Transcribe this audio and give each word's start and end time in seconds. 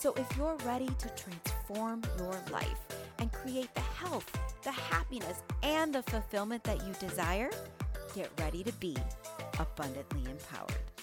So 0.00 0.14
if 0.16 0.36
you're 0.36 0.56
ready 0.64 0.86
to 0.86 1.08
transform 1.16 2.02
your 2.18 2.40
life 2.52 2.86
and 3.18 3.32
create 3.32 3.74
the 3.74 3.80
health, 3.80 4.30
the 4.62 4.70
happiness, 4.70 5.42
and 5.64 5.92
the 5.92 6.04
fulfillment 6.04 6.62
that 6.62 6.86
you 6.86 6.94
desire, 7.00 7.50
get 8.14 8.30
ready 8.38 8.62
to 8.62 8.72
be 8.74 8.96
abundantly 9.58 10.30
empowered. 10.30 10.97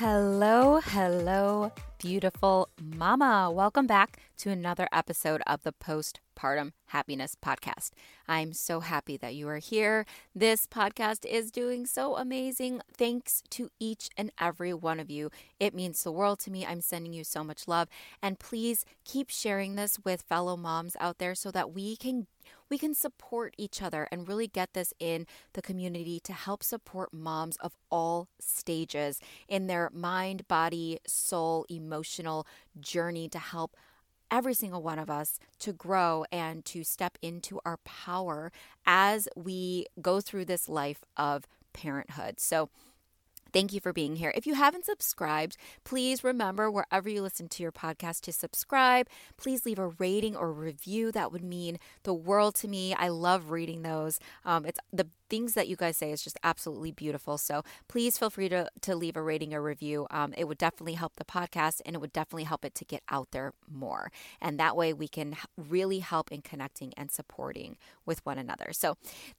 Hello, 0.00 0.80
hello, 0.82 1.72
beautiful 1.98 2.70
mama. 2.82 3.50
Welcome 3.52 3.86
back 3.86 4.18
to 4.38 4.48
another 4.48 4.88
episode 4.90 5.42
of 5.46 5.60
the 5.62 5.74
Postpartum 5.74 6.72
Happiness 6.86 7.36
Podcast. 7.36 7.90
I'm 8.26 8.54
so 8.54 8.80
happy 8.80 9.18
that 9.18 9.34
you 9.34 9.46
are 9.48 9.58
here. 9.58 10.06
This 10.34 10.66
podcast 10.66 11.26
is 11.26 11.50
doing 11.50 11.84
so 11.84 12.16
amazing. 12.16 12.80
Thanks 12.96 13.42
to 13.50 13.68
each 13.78 14.08
and 14.16 14.32
every 14.40 14.72
one 14.72 15.00
of 15.00 15.10
you. 15.10 15.30
It 15.58 15.74
means 15.74 16.02
the 16.02 16.12
world 16.12 16.38
to 16.40 16.50
me. 16.50 16.64
I'm 16.64 16.80
sending 16.80 17.12
you 17.12 17.22
so 17.22 17.44
much 17.44 17.68
love. 17.68 17.88
And 18.22 18.38
please 18.38 18.86
keep 19.04 19.28
sharing 19.28 19.74
this 19.74 19.98
with 20.02 20.22
fellow 20.22 20.56
moms 20.56 20.96
out 20.98 21.18
there 21.18 21.34
so 21.34 21.50
that 21.50 21.74
we 21.74 21.94
can 21.94 22.26
we 22.68 22.78
can 22.78 22.94
support 22.94 23.54
each 23.58 23.82
other 23.82 24.08
and 24.10 24.28
really 24.28 24.46
get 24.46 24.74
this 24.74 24.92
in 24.98 25.26
the 25.52 25.62
community 25.62 26.20
to 26.20 26.32
help 26.32 26.62
support 26.62 27.12
moms 27.12 27.56
of 27.56 27.76
all 27.90 28.28
stages 28.38 29.20
in 29.48 29.66
their 29.66 29.90
mind, 29.92 30.46
body, 30.48 30.98
soul, 31.06 31.66
emotional 31.68 32.46
journey 32.80 33.28
to 33.28 33.38
help 33.38 33.76
every 34.30 34.54
single 34.54 34.82
one 34.82 34.98
of 34.98 35.10
us 35.10 35.38
to 35.58 35.72
grow 35.72 36.24
and 36.30 36.64
to 36.64 36.84
step 36.84 37.18
into 37.20 37.60
our 37.64 37.78
power 37.78 38.52
as 38.86 39.28
we 39.36 39.86
go 40.00 40.20
through 40.20 40.44
this 40.44 40.68
life 40.68 41.04
of 41.16 41.46
parenthood. 41.72 42.38
So, 42.38 42.68
Thank 43.52 43.72
you 43.72 43.80
for 43.80 43.92
being 43.92 44.16
here. 44.16 44.32
If 44.34 44.46
you 44.46 44.54
haven't 44.54 44.84
subscribed, 44.84 45.56
please 45.84 46.24
remember 46.24 46.70
wherever 46.70 47.08
you 47.08 47.22
listen 47.22 47.48
to 47.48 47.62
your 47.62 47.72
podcast 47.72 48.20
to 48.22 48.32
subscribe. 48.32 49.08
Please 49.36 49.66
leave 49.66 49.78
a 49.78 49.88
rating 49.88 50.36
or 50.36 50.52
review. 50.52 51.12
That 51.12 51.32
would 51.32 51.44
mean 51.44 51.78
the 52.02 52.14
world 52.14 52.54
to 52.56 52.68
me. 52.68 52.94
I 52.94 53.08
love 53.08 53.50
reading 53.50 53.82
those. 53.82 54.18
Um, 54.44 54.64
it's 54.64 54.78
the 54.92 55.08
things 55.30 55.54
that 55.54 55.68
you 55.68 55.76
guys 55.76 55.96
say 55.96 56.10
is 56.10 56.22
just 56.22 56.38
absolutely 56.42 56.90
beautiful. 56.90 57.38
So 57.38 57.62
please 57.88 58.18
feel 58.18 58.30
free 58.30 58.48
to, 58.50 58.68
to 58.82 58.94
leave 58.94 59.16
a 59.16 59.22
rating 59.22 59.54
or 59.54 59.62
review. 59.62 60.06
Um, 60.10 60.34
it 60.36 60.46
would 60.48 60.58
definitely 60.58 60.94
help 60.94 61.16
the 61.16 61.24
podcast 61.24 61.80
and 61.86 61.94
it 61.94 62.00
would 62.00 62.12
definitely 62.12 62.44
help 62.44 62.64
it 62.64 62.74
to 62.74 62.84
get 62.84 63.02
out 63.08 63.28
there 63.30 63.52
more. 63.70 64.10
And 64.40 64.58
that 64.58 64.76
way 64.76 64.92
we 64.92 65.08
can 65.08 65.36
really 65.56 66.00
help 66.00 66.30
in 66.32 66.42
connecting 66.42 66.92
and 66.96 67.10
supporting 67.10 67.76
with 68.04 68.24
one 68.26 68.38
another. 68.38 68.72
So 68.72 68.96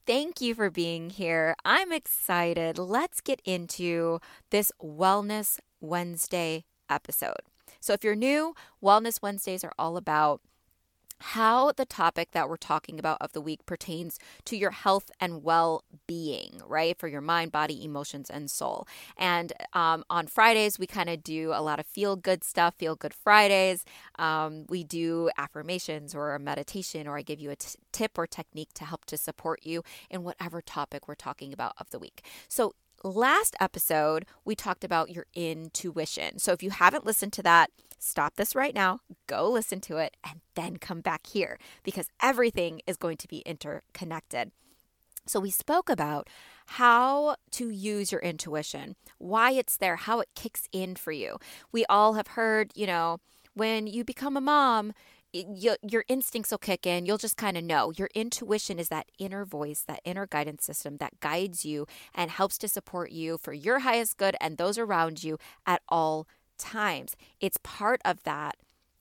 thank 0.08 0.42
you 0.42 0.56
for 0.56 0.70
being 0.70 1.10
here. 1.10 1.56
I'm 1.66 1.92
excited. 1.92 2.78
Let's 2.78 3.22
get 3.22 3.42
into 3.46 4.20
this 4.50 4.72
Wellness 4.82 5.60
Wednesday 5.82 6.66
episode. 6.90 7.42
So 7.80 7.94
if 7.94 8.04
you're 8.04 8.16
new, 8.16 8.54
Wellness 8.84 9.22
Wednesdays 9.22 9.64
are 9.64 9.74
all 9.78 9.98
about 9.98 10.42
how 11.22 11.72
the 11.72 11.86
topic 11.86 12.32
that 12.32 12.50
we're 12.50 12.58
talking 12.58 13.00
about 13.00 13.18
of 13.22 13.34
the 13.34 13.42
week 13.42 13.66
pertains 13.66 14.20
to 14.46 14.58
your 14.58 14.72
health 14.72 15.12
and 15.20 15.44
well 15.44 15.84
being, 16.08 16.62
right? 16.68 16.98
For 16.98 17.08
your 17.08 17.22
mind, 17.22 17.52
body, 17.52 17.84
emotions, 17.84 18.30
and 18.30 18.50
soul. 18.50 18.88
And 19.18 19.54
um, 19.74 20.04
on 20.10 20.28
Fridays, 20.28 20.80
we 20.80 20.88
kind 20.88 21.10
of 21.10 21.24
do 21.24 21.52
a 21.54 21.62
lot 21.62 21.80
of 21.80 21.86
feel 21.86 22.16
good 22.16 22.44
stuff, 22.44 22.76
feel 22.76 22.96
good 22.96 23.14
Fridays. 23.14 23.86
Um, 24.18 24.66
we 24.70 24.84
do 24.84 25.30
affirmations 25.38 26.14
or 26.16 26.36
a 26.36 26.40
meditation, 26.40 27.08
or 27.08 27.18
I 27.18 27.22
give 27.22 27.40
you 27.40 27.52
a 27.52 27.56
t- 27.56 27.80
tip 27.92 28.18
or 28.18 28.28
technique 28.28 28.74
to 28.76 28.86
help 28.86 29.06
to 29.06 29.18
support 29.18 29.62
you 29.64 29.84
in 30.10 30.24
whatever 30.24 30.62
topic 30.62 31.08
we're 31.08 31.16
talking 31.16 31.54
about 31.54 31.74
of 31.78 31.90
the 31.92 32.00
week. 32.00 32.26
So 32.48 32.74
last 33.04 33.56
episode, 33.60 34.26
we 34.46 34.56
talked 34.56 34.84
about 34.84 35.10
your 35.10 35.26
intuition. 35.34 36.40
So 36.40 36.52
if 36.52 36.64
you 36.64 36.70
haven't 36.70 37.06
listened 37.06 37.34
to 37.34 37.44
that, 37.44 37.72
stop 38.00 38.36
this 38.36 38.56
right 38.56 38.74
now, 38.74 39.00
go 39.28 39.50
listen 39.50 39.80
to 39.82 39.98
it, 39.98 40.18
and 40.24 40.42
then 40.56 40.78
come 40.78 41.02
back 41.02 41.28
here 41.28 41.58
because 41.84 42.10
everything 42.22 42.82
is 42.88 42.98
going 42.98 43.18
to 43.18 43.28
be 43.28 43.40
interconnected. 43.40 44.52
So, 45.28 45.40
we 45.40 45.52
spoke 45.52 45.88
about 45.88 46.30
how 46.66 47.36
to 47.52 47.70
use 47.70 48.12
your 48.12 48.22
intuition, 48.22 48.96
why 49.20 49.52
it's 49.52 49.78
there, 49.78 49.96
how 49.96 50.20
it 50.20 50.30
kicks 50.36 50.68
in 50.72 50.96
for 50.96 51.12
you. 51.12 51.38
We 51.72 51.86
all 51.86 52.14
have 52.14 52.30
heard, 52.30 52.72
you 52.76 52.88
know, 52.88 53.20
when 53.54 53.86
you 53.86 54.04
become 54.04 54.36
a 54.36 54.42
mom, 54.42 54.94
your 55.34 56.04
instincts 56.08 56.52
will 56.52 56.58
kick 56.58 56.86
in. 56.86 57.06
You'll 57.06 57.18
just 57.18 57.38
kind 57.38 57.58
of 57.58 57.64
know. 57.64 57.92
Your 57.96 58.10
intuition 58.14 58.80
is 58.80 58.90
that 58.90 59.08
inner 59.18 59.46
voice, 59.46 59.82
that 59.88 60.02
inner 60.04 60.28
guidance 60.28 60.66
system 60.66 60.98
that 60.98 61.20
guides 61.20 61.66
you 61.66 61.88
and 62.14 62.32
helps 62.32 62.58
to 62.60 62.68
support 62.68 63.12
you 63.12 63.38
for 63.38 63.54
your 63.54 63.80
highest 63.80 64.18
good 64.18 64.36
and 64.42 64.58
those 64.58 64.78
around 64.78 65.24
you 65.24 65.38
at 65.66 65.82
all 65.88 66.28
times. 66.58 67.16
It's 67.40 67.58
part 67.64 68.02
of 68.04 68.24
that 68.24 68.56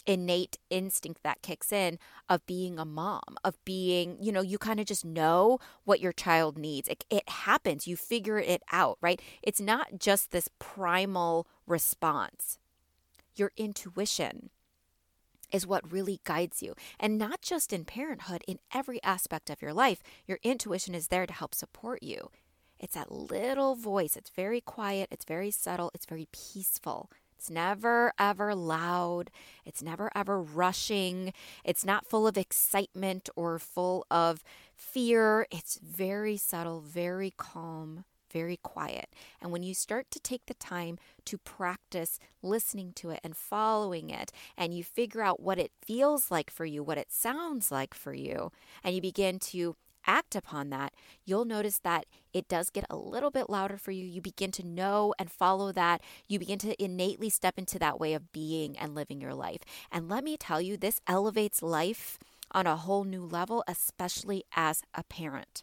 innate 0.06 0.58
instinct 0.70 1.22
that 1.22 1.42
kicks 1.42 1.72
in 1.72 1.98
of 2.28 2.44
being 2.46 2.78
a 2.78 2.84
mom, 2.84 3.36
of 3.44 3.62
being, 3.64 4.16
you 4.20 4.32
know, 4.32 4.40
you 4.40 4.58
kind 4.58 4.80
of 4.80 4.86
just 4.86 5.04
know 5.04 5.58
what 5.84 6.00
your 6.00 6.12
child 6.12 6.56
needs. 6.56 6.88
It, 6.88 7.04
it 7.10 7.28
happens, 7.28 7.86
you 7.86 7.96
figure 7.96 8.38
it 8.38 8.62
out, 8.72 8.98
right? 9.00 9.20
It's 9.42 9.60
not 9.60 9.98
just 9.98 10.30
this 10.30 10.48
primal 10.58 11.46
response, 11.66 12.58
your 13.36 13.52
intuition 13.56 14.50
is 15.53 15.66
what 15.66 15.93
really 15.93 16.21
guides 16.25 16.62
you. 16.62 16.75
And 16.99 17.19
not 17.19 17.43
just 17.43 17.72
in 17.72 17.84
parenthood, 17.84 18.43
in 18.47 18.59
every 18.75 19.03
aspect 19.03 19.50
of 19.50 19.62
your 19.62 19.72
life, 19.72 20.03
your 20.27 20.38
intuition 20.43 20.94
is 20.94 21.09
there 21.09 21.27
to 21.27 21.33
help 21.33 21.55
support 21.55 22.03
you. 22.03 22.31
It's 22.78 22.94
that 22.94 23.12
little 23.12 23.75
voice. 23.75 24.16
It's 24.16 24.31
very 24.31 24.61
quiet, 24.61 25.09
it's 25.11 25.25
very 25.25 25.50
subtle, 25.50 25.91
it's 25.94 26.06
very 26.06 26.28
peaceful. 26.33 27.11
It's 27.41 27.49
never 27.49 28.12
ever 28.19 28.55
loud. 28.55 29.31
It's 29.65 29.83
never 29.83 30.11
ever 30.15 30.43
rushing. 30.43 31.33
It's 31.65 31.87
not 31.87 32.06
full 32.06 32.27
of 32.27 32.37
excitement 32.37 33.31
or 33.34 33.59
full 33.59 34.05
of 34.11 34.44
fear. 34.75 35.47
It's 35.50 35.78
very 35.82 36.37
subtle, 36.37 36.81
very 36.81 37.32
calm, 37.38 38.05
very 38.32 38.56
quiet. 38.56 39.08
And 39.41 39.52
when 39.52 39.62
you 39.62 39.74
start 39.74 40.10
to 40.10 40.20
take 40.20 40.46
the 40.46 40.54
time 40.54 40.98
to 41.26 41.38
practice 41.38 42.18
listening 42.42 42.92
to 42.96 43.10
it 43.10 43.20
and 43.22 43.36
following 43.36 44.10
it, 44.10 44.32
and 44.56 44.74
you 44.74 44.84
figure 44.84 45.22
out 45.22 45.41
what 45.41 45.58
it 45.58 45.72
feels 45.82 46.30
like 46.30 46.50
for 46.50 46.64
you, 46.64 46.82
what 46.82 46.98
it 46.98 47.12
sounds 47.12 47.70
like 47.70 47.94
for 47.94 48.14
you, 48.14 48.50
and 48.82 48.94
you 48.94 49.00
begin 49.00 49.38
to 49.38 49.76
act 50.06 50.34
upon 50.34 50.70
that, 50.70 50.92
you'll 51.24 51.44
notice 51.44 51.78
that 51.80 52.06
it 52.32 52.48
does 52.48 52.70
get 52.70 52.84
a 52.88 52.96
little 52.96 53.30
bit 53.30 53.50
louder 53.50 53.76
for 53.76 53.90
you. 53.90 54.04
You 54.04 54.20
begin 54.20 54.50
to 54.52 54.66
know 54.66 55.14
and 55.19 55.30
follow 55.30 55.72
that. 55.72 56.00
You 56.28 56.38
begin 56.38 56.58
to 56.60 56.82
innately 56.82 57.28
step 57.28 57.58
into 57.58 57.78
that 57.78 58.00
way 58.00 58.14
of 58.14 58.32
being 58.32 58.78
and 58.78 58.94
living 58.94 59.20
your 59.20 59.34
life. 59.34 59.60
And 59.90 60.08
let 60.08 60.24
me 60.24 60.36
tell 60.36 60.60
you, 60.60 60.76
this 60.76 61.00
elevates 61.06 61.62
life 61.62 62.19
on 62.52 62.66
a 62.66 62.76
whole 62.76 63.04
new 63.04 63.24
level, 63.24 63.62
especially 63.69 64.44
as 64.54 64.82
a 64.94 65.04
parent 65.04 65.62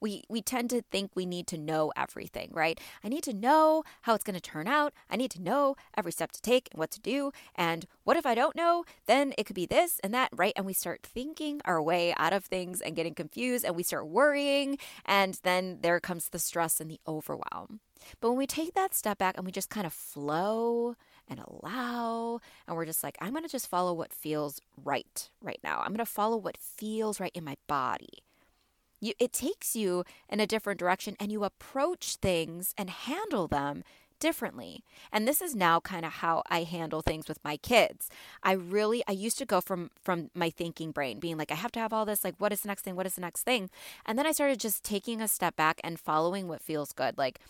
we 0.00 0.22
we 0.28 0.42
tend 0.42 0.70
to 0.70 0.82
think 0.82 1.10
we 1.14 1.26
need 1.26 1.46
to 1.48 1.58
know 1.58 1.92
everything, 1.96 2.50
right? 2.52 2.80
I 3.02 3.08
need 3.08 3.24
to 3.24 3.32
know 3.32 3.84
how 4.02 4.14
it's 4.14 4.24
going 4.24 4.34
to 4.34 4.40
turn 4.40 4.66
out. 4.66 4.92
I 5.10 5.16
need 5.16 5.30
to 5.32 5.42
know 5.42 5.76
every 5.96 6.12
step 6.12 6.32
to 6.32 6.42
take 6.42 6.68
and 6.72 6.78
what 6.78 6.90
to 6.92 7.00
do. 7.00 7.32
And 7.54 7.86
what 8.04 8.16
if 8.16 8.26
I 8.26 8.34
don't 8.34 8.56
know? 8.56 8.84
Then 9.06 9.34
it 9.36 9.44
could 9.44 9.56
be 9.56 9.66
this 9.66 10.00
and 10.02 10.14
that, 10.14 10.30
right? 10.34 10.52
And 10.56 10.66
we 10.66 10.72
start 10.72 11.02
thinking 11.02 11.60
our 11.64 11.82
way 11.82 12.14
out 12.16 12.32
of 12.32 12.44
things 12.44 12.80
and 12.80 12.96
getting 12.96 13.14
confused 13.14 13.64
and 13.64 13.76
we 13.76 13.82
start 13.82 14.08
worrying 14.08 14.78
and 15.04 15.38
then 15.42 15.78
there 15.82 16.00
comes 16.00 16.28
the 16.28 16.38
stress 16.38 16.80
and 16.80 16.90
the 16.90 17.00
overwhelm. 17.06 17.80
But 18.20 18.30
when 18.30 18.38
we 18.38 18.46
take 18.46 18.74
that 18.74 18.94
step 18.94 19.18
back 19.18 19.36
and 19.36 19.44
we 19.44 19.52
just 19.52 19.70
kind 19.70 19.86
of 19.86 19.92
flow 19.92 20.94
and 21.28 21.40
allow, 21.40 22.40
and 22.66 22.76
we're 22.76 22.86
just 22.86 23.02
like, 23.02 23.18
I'm 23.20 23.32
going 23.32 23.44
to 23.44 23.50
just 23.50 23.68
follow 23.68 23.92
what 23.92 24.12
feels 24.12 24.60
right 24.82 25.28
right 25.42 25.60
now. 25.62 25.80
I'm 25.80 25.88
going 25.88 25.98
to 25.98 26.06
follow 26.06 26.36
what 26.36 26.56
feels 26.56 27.20
right 27.20 27.32
in 27.34 27.44
my 27.44 27.56
body. 27.66 28.22
You, 29.00 29.12
it 29.18 29.32
takes 29.32 29.76
you 29.76 30.04
in 30.28 30.40
a 30.40 30.46
different 30.46 30.78
direction 30.78 31.16
and 31.20 31.30
you 31.30 31.44
approach 31.44 32.16
things 32.16 32.74
and 32.76 32.90
handle 32.90 33.46
them 33.46 33.84
differently. 34.20 34.84
And 35.12 35.26
this 35.26 35.40
is 35.40 35.54
now 35.54 35.80
kind 35.80 36.04
of 36.04 36.14
how 36.14 36.42
I 36.48 36.62
handle 36.64 37.02
things 37.02 37.28
with 37.28 37.42
my 37.44 37.56
kids. 37.56 38.10
I 38.42 38.52
really 38.52 39.02
I 39.06 39.12
used 39.12 39.38
to 39.38 39.46
go 39.46 39.60
from 39.60 39.90
from 40.00 40.30
my 40.34 40.50
thinking 40.50 40.90
brain 40.90 41.20
being 41.20 41.36
like 41.36 41.52
I 41.52 41.56
have 41.56 41.72
to 41.72 41.80
have 41.80 41.92
all 41.92 42.04
this 42.04 42.24
like 42.24 42.34
what 42.38 42.52
is 42.52 42.62
the 42.62 42.68
next 42.68 42.82
thing? 42.82 42.96
What 42.96 43.06
is 43.06 43.14
the 43.14 43.20
next 43.20 43.42
thing? 43.42 43.70
And 44.04 44.18
then 44.18 44.26
I 44.26 44.32
started 44.32 44.60
just 44.60 44.84
taking 44.84 45.20
a 45.20 45.28
step 45.28 45.56
back 45.56 45.80
and 45.84 45.98
following 45.98 46.48
what 46.48 46.62
feels 46.62 46.92
good. 46.92 47.16
Like 47.16 47.40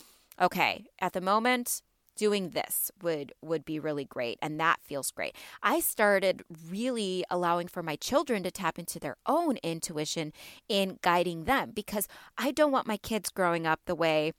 okay, 0.41 0.87
at 1.01 1.15
the 1.15 1.21
moment 1.21 1.83
doing 2.19 2.51
this 2.51 2.91
would 3.01 3.33
would 3.41 3.65
be 3.65 3.79
really 3.79 4.05
great 4.05 4.39
and 4.43 4.61
that 4.61 4.81
feels 4.83 5.11
great. 5.11 5.35
I 5.63 5.81
started 5.81 6.43
really 6.71 7.25
allowing 7.31 7.69
for 7.69 7.83
my 7.83 7.97
children 7.97 8.43
to 8.43 8.51
tap 8.51 8.79
into 8.79 8.99
their 8.99 9.17
own 9.25 9.57
intuition 9.63 10.33
in 10.69 10.99
guiding 11.01 11.45
them 11.45 11.71
because 11.71 12.07
I 12.37 12.51
don't 12.51 12.73
want 12.73 12.87
my 12.87 12.99
kids 12.99 13.31
growing 13.31 13.67
up 13.67 13.81
the 13.87 13.95
way 13.95 14.33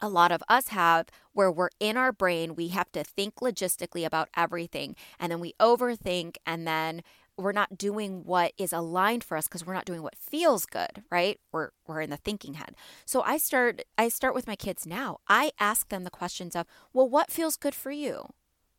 a 0.00 0.08
lot 0.10 0.30
of 0.30 0.42
us 0.48 0.68
have 0.68 1.06
where 1.32 1.50
we're 1.50 1.70
in 1.80 1.96
our 1.96 2.12
brain 2.12 2.54
we 2.54 2.68
have 2.68 2.92
to 2.92 3.02
think 3.02 3.36
logistically 3.36 4.04
about 4.04 4.28
everything 4.36 4.94
and 5.18 5.32
then 5.32 5.40
we 5.40 5.54
overthink 5.58 6.36
and 6.44 6.66
then 6.66 7.02
we're 7.38 7.52
not 7.52 7.76
doing 7.76 8.24
what 8.24 8.52
is 8.58 8.72
aligned 8.72 9.22
for 9.22 9.36
us 9.36 9.46
because 9.46 9.66
we're 9.66 9.74
not 9.74 9.84
doing 9.84 10.02
what 10.02 10.16
feels 10.16 10.66
good, 10.66 11.02
right? 11.10 11.38
We're 11.52 11.70
we're 11.86 12.00
in 12.00 12.10
the 12.10 12.16
thinking 12.16 12.54
head. 12.54 12.74
So 13.04 13.22
I 13.22 13.36
start 13.36 13.82
I 13.98 14.08
start 14.08 14.34
with 14.34 14.46
my 14.46 14.56
kids 14.56 14.86
now. 14.86 15.18
I 15.28 15.52
ask 15.60 15.88
them 15.88 16.04
the 16.04 16.10
questions 16.10 16.56
of, 16.56 16.66
"Well, 16.92 17.08
what 17.08 17.30
feels 17.30 17.56
good 17.56 17.74
for 17.74 17.90
you? 17.90 18.26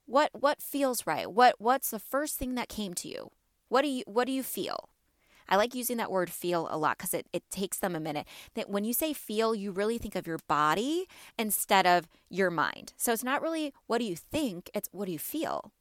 What 0.05 0.31
what 0.33 0.61
feels 0.61 1.05
right? 1.05 1.31
What 1.31 1.55
what's 1.59 1.91
the 1.91 1.99
first 1.99 2.37
thing 2.37 2.55
that 2.55 2.69
came 2.69 2.93
to 2.95 3.07
you? 3.07 3.31
What 3.69 3.81
do 3.83 3.89
you 3.89 4.03
what 4.07 4.25
do 4.25 4.33
you 4.33 4.43
feel?" 4.43 4.89
I 5.49 5.55
like 5.55 5.73
using 5.73 5.97
that 5.97 6.11
word 6.11 6.29
feel 6.29 6.67
a 6.69 6.77
lot 6.77 6.97
because 6.97 7.13
it, 7.13 7.27
it 7.31 7.49
takes 7.49 7.79
them 7.79 7.95
a 7.95 8.01
minute. 8.01 8.27
That 8.55 8.69
when 8.69 8.83
you 8.83 8.93
say 8.93 9.13
feel, 9.13 9.55
you 9.55 9.71
really 9.71 9.97
think 9.97 10.15
of 10.15 10.27
your 10.27 10.39
body 10.47 11.07
instead 11.39 11.87
of 11.87 12.09
your 12.29 12.51
mind. 12.51 12.93
So 12.97 13.13
it's 13.13 13.23
not 13.23 13.41
really 13.41 13.73
what 13.87 13.99
do 13.99 14.05
you 14.05 14.15
think, 14.15 14.69
it's 14.73 14.89
what 14.91 15.05
do 15.05 15.13
you 15.13 15.19
feel? 15.19 15.71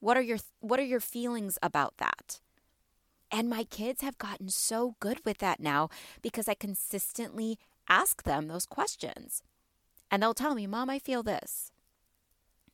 What 0.00 0.16
are 0.16 0.22
your 0.22 0.38
what 0.60 0.80
are 0.80 0.84
your 0.84 1.00
feelings 1.00 1.58
about 1.62 1.98
that? 1.98 2.40
And 3.30 3.48
my 3.48 3.64
kids 3.64 4.02
have 4.02 4.18
gotten 4.18 4.48
so 4.48 4.96
good 4.98 5.24
with 5.24 5.38
that 5.38 5.60
now 5.60 5.88
because 6.20 6.48
I 6.48 6.54
consistently 6.54 7.58
ask 7.88 8.24
them 8.24 8.48
those 8.48 8.66
questions. 8.66 9.42
And 10.10 10.22
they'll 10.22 10.34
tell 10.34 10.54
me, 10.54 10.66
"Mom, 10.66 10.90
I 10.90 10.98
feel 10.98 11.22
this." 11.22 11.70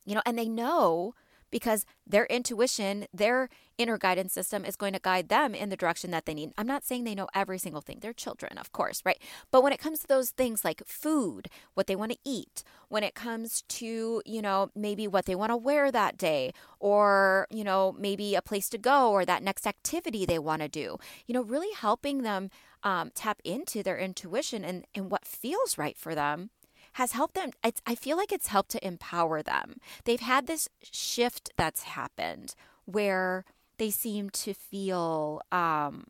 You 0.05 0.15
know, 0.15 0.21
and 0.25 0.37
they 0.37 0.47
know 0.47 1.13
because 1.51 1.85
their 2.05 2.25
intuition, 2.25 3.07
their 3.13 3.49
inner 3.77 3.97
guidance 3.97 4.33
system 4.33 4.65
is 4.65 4.75
going 4.75 4.93
to 4.93 4.99
guide 4.99 5.29
them 5.29 5.53
in 5.53 5.69
the 5.69 5.75
direction 5.77 6.11
that 6.11 6.25
they 6.25 6.33
need. 6.33 6.51
I'm 6.57 6.67
not 6.67 6.83
saying 6.83 7.03
they 7.03 7.15
know 7.15 7.27
every 7.33 7.59
single 7.59 7.81
thing. 7.81 7.99
They're 8.01 8.13
children, 8.13 8.57
of 8.57 8.71
course, 8.71 9.01
right? 9.05 9.21
But 9.51 9.61
when 9.63 9.73
it 9.73 9.79
comes 9.79 9.99
to 9.99 10.07
those 10.07 10.31
things 10.31 10.65
like 10.65 10.81
food, 10.85 11.49
what 11.73 11.87
they 11.87 11.95
want 11.95 12.11
to 12.11 12.17
eat, 12.25 12.63
when 12.89 13.03
it 13.03 13.15
comes 13.15 13.63
to, 13.69 14.21
you 14.25 14.41
know, 14.41 14.71
maybe 14.75 15.07
what 15.07 15.25
they 15.25 15.35
want 15.35 15.51
to 15.51 15.57
wear 15.57 15.91
that 15.91 16.17
day, 16.17 16.53
or, 16.79 17.47
you 17.49 17.63
know, 17.63 17.95
maybe 17.97 18.35
a 18.35 18.41
place 18.41 18.69
to 18.69 18.77
go 18.77 19.11
or 19.11 19.25
that 19.25 19.43
next 19.43 19.67
activity 19.67 20.25
they 20.25 20.39
want 20.39 20.61
to 20.61 20.67
do, 20.67 20.97
you 21.27 21.33
know, 21.33 21.43
really 21.43 21.73
helping 21.75 22.23
them 22.23 22.49
um, 22.83 23.11
tap 23.13 23.39
into 23.43 23.83
their 23.83 23.97
intuition 23.97 24.63
and, 24.63 24.85
and 24.95 25.11
what 25.11 25.25
feels 25.25 25.77
right 25.77 25.97
for 25.97 26.15
them 26.15 26.49
has 26.97 27.11
helped 27.11 27.35
them. 27.35 27.51
I 27.63 27.93
feel 27.93 28.17
like 28.17 28.31
it's 28.31 28.47
helped 28.47 28.71
to 28.71 28.85
empower 28.85 29.43
them. 29.43 29.79
They've 30.05 30.19
had 30.19 30.47
this 30.47 30.67
shift 30.81 31.51
that's 31.55 31.83
happened 31.83 32.55
where 32.85 33.45
they 33.77 33.91
seem 33.91 34.31
to 34.31 34.55
feel 34.55 35.43
um, 35.51 36.05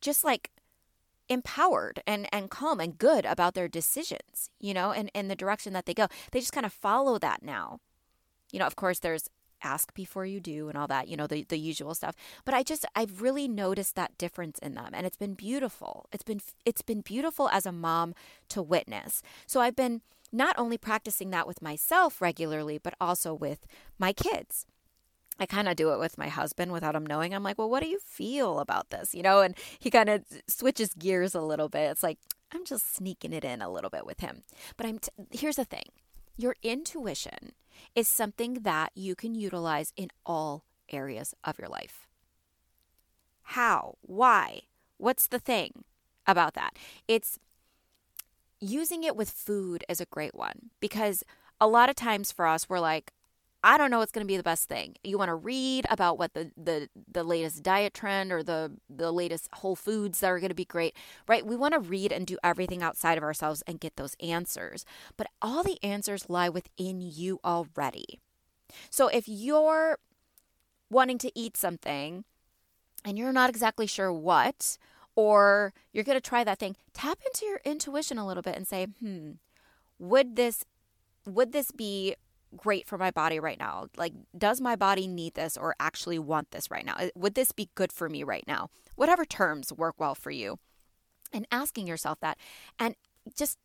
just 0.00 0.24
like 0.24 0.50
empowered 1.28 2.02
and, 2.08 2.28
and 2.32 2.50
calm 2.50 2.80
and 2.80 2.98
good 2.98 3.24
about 3.24 3.54
their 3.54 3.68
decisions, 3.68 4.50
you 4.58 4.74
know, 4.74 4.90
and, 4.90 5.12
and 5.14 5.30
the 5.30 5.36
direction 5.36 5.72
that 5.74 5.86
they 5.86 5.94
go. 5.94 6.08
They 6.32 6.40
just 6.40 6.52
kind 6.52 6.66
of 6.66 6.72
follow 6.72 7.16
that 7.18 7.44
now. 7.44 7.78
You 8.50 8.58
know, 8.58 8.66
of 8.66 8.74
course, 8.74 8.98
there's 8.98 9.30
ask 9.66 9.92
before 9.94 10.24
you 10.24 10.40
do 10.40 10.68
and 10.68 10.78
all 10.78 10.86
that, 10.86 11.08
you 11.08 11.16
know, 11.16 11.26
the, 11.26 11.44
the 11.48 11.58
usual 11.58 11.94
stuff. 11.94 12.14
But 12.44 12.54
I 12.54 12.62
just 12.62 12.84
I've 12.94 13.20
really 13.20 13.48
noticed 13.48 13.94
that 13.96 14.16
difference 14.18 14.58
in 14.60 14.74
them 14.74 14.90
and 14.92 15.06
it's 15.06 15.16
been 15.16 15.34
beautiful. 15.34 16.06
It's 16.12 16.24
been 16.24 16.40
it's 16.64 16.82
been 16.82 17.00
beautiful 17.00 17.48
as 17.48 17.66
a 17.66 17.72
mom 17.72 18.14
to 18.50 18.62
witness. 18.62 19.22
So 19.46 19.60
I've 19.60 19.76
been 19.76 20.02
not 20.32 20.58
only 20.58 20.78
practicing 20.78 21.30
that 21.30 21.46
with 21.46 21.62
myself 21.62 22.20
regularly, 22.20 22.78
but 22.78 22.94
also 23.00 23.34
with 23.34 23.66
my 23.98 24.12
kids. 24.12 24.66
I 25.38 25.46
kind 25.46 25.68
of 25.68 25.76
do 25.76 25.92
it 25.92 25.98
with 25.98 26.16
my 26.16 26.28
husband 26.28 26.72
without 26.72 26.96
him 26.96 27.04
knowing. 27.04 27.34
I'm 27.34 27.42
like, 27.42 27.58
well, 27.58 27.68
what 27.68 27.82
do 27.82 27.88
you 27.88 27.98
feel 27.98 28.58
about 28.58 28.88
this? 28.90 29.14
You 29.14 29.22
know, 29.22 29.42
and 29.42 29.54
he 29.78 29.90
kind 29.90 30.08
of 30.08 30.24
switches 30.48 30.94
gears 30.94 31.34
a 31.34 31.42
little 31.42 31.68
bit. 31.68 31.90
It's 31.90 32.02
like, 32.02 32.18
I'm 32.52 32.64
just 32.64 32.94
sneaking 32.94 33.34
it 33.34 33.44
in 33.44 33.60
a 33.60 33.70
little 33.70 33.90
bit 33.90 34.06
with 34.06 34.20
him. 34.20 34.44
But 34.76 34.86
I'm, 34.86 34.98
t- 34.98 35.10
here's 35.30 35.56
the 35.56 35.64
thing 35.64 35.84
your 36.38 36.56
intuition 36.62 37.52
is 37.94 38.08
something 38.08 38.54
that 38.62 38.90
you 38.94 39.14
can 39.14 39.34
utilize 39.34 39.92
in 39.96 40.08
all 40.24 40.64
areas 40.90 41.34
of 41.44 41.58
your 41.58 41.68
life. 41.68 42.06
How? 43.42 43.96
Why? 44.02 44.62
What's 44.98 45.26
the 45.26 45.38
thing 45.38 45.84
about 46.26 46.54
that? 46.54 46.76
It's 47.06 47.38
using 48.60 49.04
it 49.04 49.16
with 49.16 49.30
food 49.30 49.84
is 49.88 50.00
a 50.00 50.06
great 50.06 50.34
one 50.34 50.70
because 50.80 51.22
a 51.60 51.66
lot 51.66 51.88
of 51.88 51.96
times 51.96 52.32
for 52.32 52.46
us, 52.46 52.68
we're 52.68 52.80
like, 52.80 53.12
I 53.66 53.78
don't 53.78 53.90
know 53.90 53.98
what's 53.98 54.12
going 54.12 54.24
to 54.24 54.28
be 54.32 54.36
the 54.36 54.44
best 54.44 54.68
thing. 54.68 54.94
You 55.02 55.18
want 55.18 55.28
to 55.28 55.34
read 55.34 55.86
about 55.90 56.20
what 56.20 56.34
the, 56.34 56.52
the, 56.56 56.88
the 57.10 57.24
latest 57.24 57.64
diet 57.64 57.94
trend 57.94 58.30
or 58.30 58.44
the, 58.44 58.70
the 58.88 59.10
latest 59.10 59.48
whole 59.54 59.74
foods 59.74 60.20
that 60.20 60.28
are 60.28 60.38
going 60.38 60.50
to 60.50 60.54
be 60.54 60.64
great, 60.64 60.94
right? 61.26 61.44
We 61.44 61.56
want 61.56 61.74
to 61.74 61.80
read 61.80 62.12
and 62.12 62.28
do 62.28 62.38
everything 62.44 62.84
outside 62.84 63.18
of 63.18 63.24
ourselves 63.24 63.64
and 63.66 63.80
get 63.80 63.96
those 63.96 64.14
answers. 64.20 64.84
But 65.16 65.26
all 65.42 65.64
the 65.64 65.82
answers 65.82 66.30
lie 66.30 66.48
within 66.48 67.00
you 67.00 67.40
already. 67.44 68.20
So 68.88 69.08
if 69.08 69.24
you're 69.26 69.98
wanting 70.88 71.18
to 71.18 71.36
eat 71.36 71.56
something 71.56 72.22
and 73.04 73.18
you're 73.18 73.32
not 73.32 73.50
exactly 73.50 73.88
sure 73.88 74.12
what, 74.12 74.78
or 75.16 75.72
you're 75.92 76.04
going 76.04 76.16
to 76.16 76.20
try 76.20 76.44
that 76.44 76.60
thing, 76.60 76.76
tap 76.94 77.18
into 77.26 77.44
your 77.44 77.60
intuition 77.64 78.16
a 78.16 78.26
little 78.28 78.44
bit 78.44 78.54
and 78.54 78.68
say, 78.68 78.86
hmm, 79.00 79.32
would 79.98 80.36
this 80.36 80.64
would 81.26 81.50
this 81.50 81.72
be 81.72 82.14
great 82.56 82.86
for 82.86 82.98
my 82.98 83.10
body 83.10 83.40
right 83.40 83.58
now? 83.58 83.86
Like, 83.96 84.12
does 84.36 84.60
my 84.60 84.76
body 84.76 85.06
need 85.06 85.34
this 85.34 85.56
or 85.56 85.74
actually 85.80 86.18
want 86.18 86.50
this 86.50 86.70
right 86.70 86.84
now? 86.84 86.94
Uh, 86.98 87.08
would 87.14 87.34
this 87.34 87.52
be 87.52 87.70
good 87.74 87.92
for 87.92 88.08
me 88.08 88.22
right 88.22 88.44
now? 88.46 88.68
Whatever 88.94 89.24
terms 89.24 89.72
work 89.72 89.96
well 89.98 90.14
for 90.14 90.30
you. 90.30 90.58
And 91.32 91.46
asking 91.50 91.86
yourself 91.86 92.20
that 92.20 92.38
and 92.78 92.94
just 93.36 93.58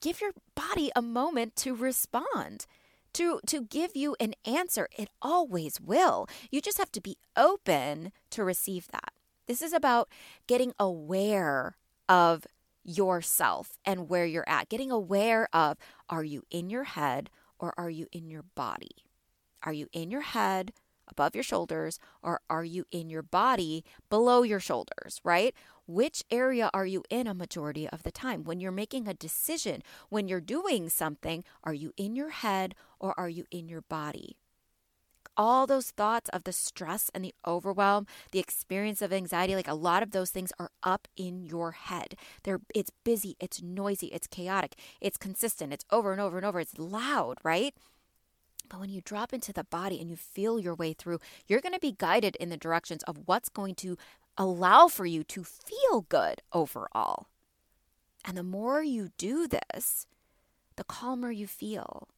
give 0.00 0.20
your 0.20 0.32
body 0.54 0.90
a 0.94 1.02
moment 1.02 1.56
to 1.56 1.74
respond. 1.74 2.66
To, 3.14 3.40
to 3.46 3.62
give 3.62 3.96
you 3.96 4.14
an 4.20 4.34
answer. 4.44 4.86
It 4.96 5.08
always 5.22 5.80
will. 5.80 6.28
You 6.50 6.60
just 6.60 6.78
have 6.78 6.92
to 6.92 7.00
be 7.00 7.16
open 7.36 8.12
to 8.30 8.44
receive 8.44 8.86
that. 8.92 9.12
This 9.46 9.62
is 9.62 9.72
about 9.72 10.10
getting 10.46 10.74
aware 10.78 11.76
of 12.06 12.46
yourself 12.84 13.78
and 13.84 14.08
where 14.08 14.26
you're 14.26 14.48
at, 14.48 14.68
getting 14.68 14.90
aware 14.90 15.48
of 15.52 15.78
are 16.08 16.22
you 16.22 16.42
in 16.50 16.70
your 16.70 16.84
head 16.84 17.30
or 17.58 17.74
are 17.78 17.90
you 17.90 18.06
in 18.12 18.30
your 18.30 18.44
body? 18.54 19.04
Are 19.62 19.72
you 19.72 19.88
in 19.92 20.10
your 20.10 20.20
head, 20.22 20.72
above 21.08 21.34
your 21.34 21.44
shoulders, 21.44 21.98
or 22.22 22.40
are 22.48 22.64
you 22.64 22.84
in 22.90 23.10
your 23.10 23.22
body, 23.22 23.84
below 24.10 24.42
your 24.42 24.60
shoulders, 24.60 25.20
right? 25.24 25.54
Which 25.86 26.22
area 26.30 26.70
are 26.74 26.86
you 26.86 27.02
in 27.10 27.26
a 27.26 27.34
majority 27.34 27.88
of 27.88 28.02
the 28.02 28.10
time? 28.12 28.44
When 28.44 28.60
you're 28.60 28.70
making 28.70 29.08
a 29.08 29.14
decision, 29.14 29.82
when 30.10 30.28
you're 30.28 30.40
doing 30.40 30.88
something, 30.88 31.44
are 31.64 31.74
you 31.74 31.92
in 31.96 32.14
your 32.14 32.30
head 32.30 32.74
or 32.98 33.18
are 33.18 33.28
you 33.28 33.44
in 33.50 33.68
your 33.68 33.82
body? 33.82 34.36
All 35.38 35.66
those 35.66 35.92
thoughts 35.92 36.28
of 36.30 36.44
the 36.44 36.52
stress 36.52 37.10
and 37.14 37.24
the 37.24 37.34
overwhelm, 37.46 38.06
the 38.32 38.40
experience 38.40 39.00
of 39.00 39.12
anxiety, 39.12 39.54
like 39.54 39.68
a 39.68 39.74
lot 39.74 40.02
of 40.02 40.10
those 40.10 40.30
things 40.30 40.52
are 40.58 40.70
up 40.82 41.06
in 41.16 41.40
your 41.44 41.70
head. 41.70 42.16
They're 42.42 42.60
it's 42.74 42.90
busy, 43.04 43.36
it's 43.40 43.62
noisy, 43.62 44.08
it's 44.08 44.26
chaotic, 44.26 44.74
it's 45.00 45.16
consistent, 45.16 45.72
it's 45.72 45.84
over 45.90 46.12
and 46.12 46.20
over 46.20 46.36
and 46.36 46.44
over, 46.44 46.58
it's 46.58 46.78
loud, 46.78 47.38
right? 47.44 47.74
But 48.68 48.80
when 48.80 48.90
you 48.90 49.00
drop 49.00 49.32
into 49.32 49.52
the 49.52 49.64
body 49.64 50.00
and 50.00 50.10
you 50.10 50.16
feel 50.16 50.60
your 50.60 50.74
way 50.74 50.92
through, 50.92 51.20
you're 51.46 51.60
going 51.60 51.72
to 51.72 51.80
be 51.80 51.94
guided 51.96 52.36
in 52.36 52.50
the 52.50 52.56
directions 52.56 53.02
of 53.04 53.22
what's 53.26 53.48
going 53.48 53.76
to 53.76 53.96
allow 54.36 54.88
for 54.88 55.06
you 55.06 55.24
to 55.24 55.42
feel 55.44 56.02
good 56.08 56.42
overall. 56.52 57.28
And 58.24 58.36
the 58.36 58.42
more 58.42 58.82
you 58.82 59.10
do 59.16 59.48
this, 59.48 60.06
the 60.76 60.84
calmer 60.84 61.30
you 61.30 61.46
feel, 61.46 62.08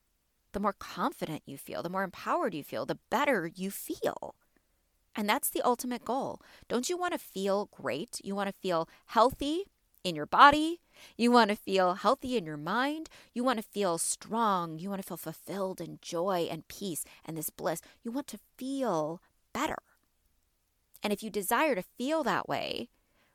the 0.53 0.61
more 0.61 0.73
confident 0.73 1.43
you 1.47 1.57
feel, 1.57 1.83
the 1.83 1.89
more 1.89 2.05
empowered 2.05 2.55
you 2.55 2.65
feel, 2.65 2.87
the 2.87 2.99
better 3.11 3.51
you 3.55 3.71
feel. 3.71 4.35
And 5.15 5.29
that's 5.29 5.51
the 5.51 5.63
ultimate 5.63 6.05
goal. 6.05 6.41
Don't 6.69 6.89
you 6.89 6.97
want 6.97 7.13
to 7.13 7.19
feel 7.19 7.69
great? 7.73 8.21
You 8.23 8.35
want 8.35 8.49
to 8.49 8.55
feel 8.61 8.89
healthy 9.07 9.65
in 10.05 10.15
your 10.15 10.27
body. 10.27 10.81
You 11.17 11.31
want 11.31 11.51
to 11.51 11.57
feel 11.57 11.95
healthy 11.95 12.37
in 12.37 12.45
your 12.45 12.57
mind. 12.57 13.09
You 13.35 13.43
want 13.43 13.59
to 13.59 13.65
feel 13.65 13.99
strong. 13.99 14.79
You 14.79 14.89
want 14.89 15.03
to 15.03 15.07
feel 15.07 15.17
fulfilled 15.17 15.81
and 15.81 16.01
joy 16.01 16.49
and 16.51 16.69
peace 16.69 17.05
and 17.25 17.37
this 17.37 17.51
bliss. 17.51 17.81
You 18.03 18.11
want 18.11 18.29
to 18.29 18.39
feel 18.57 19.21
better. 19.53 19.79
And 21.03 21.13
if 21.13 21.23
you 21.23 21.31
desire 21.31 21.75
to 21.75 21.83
feel 21.83 22.23
that 22.25 22.49
way, 22.49 22.89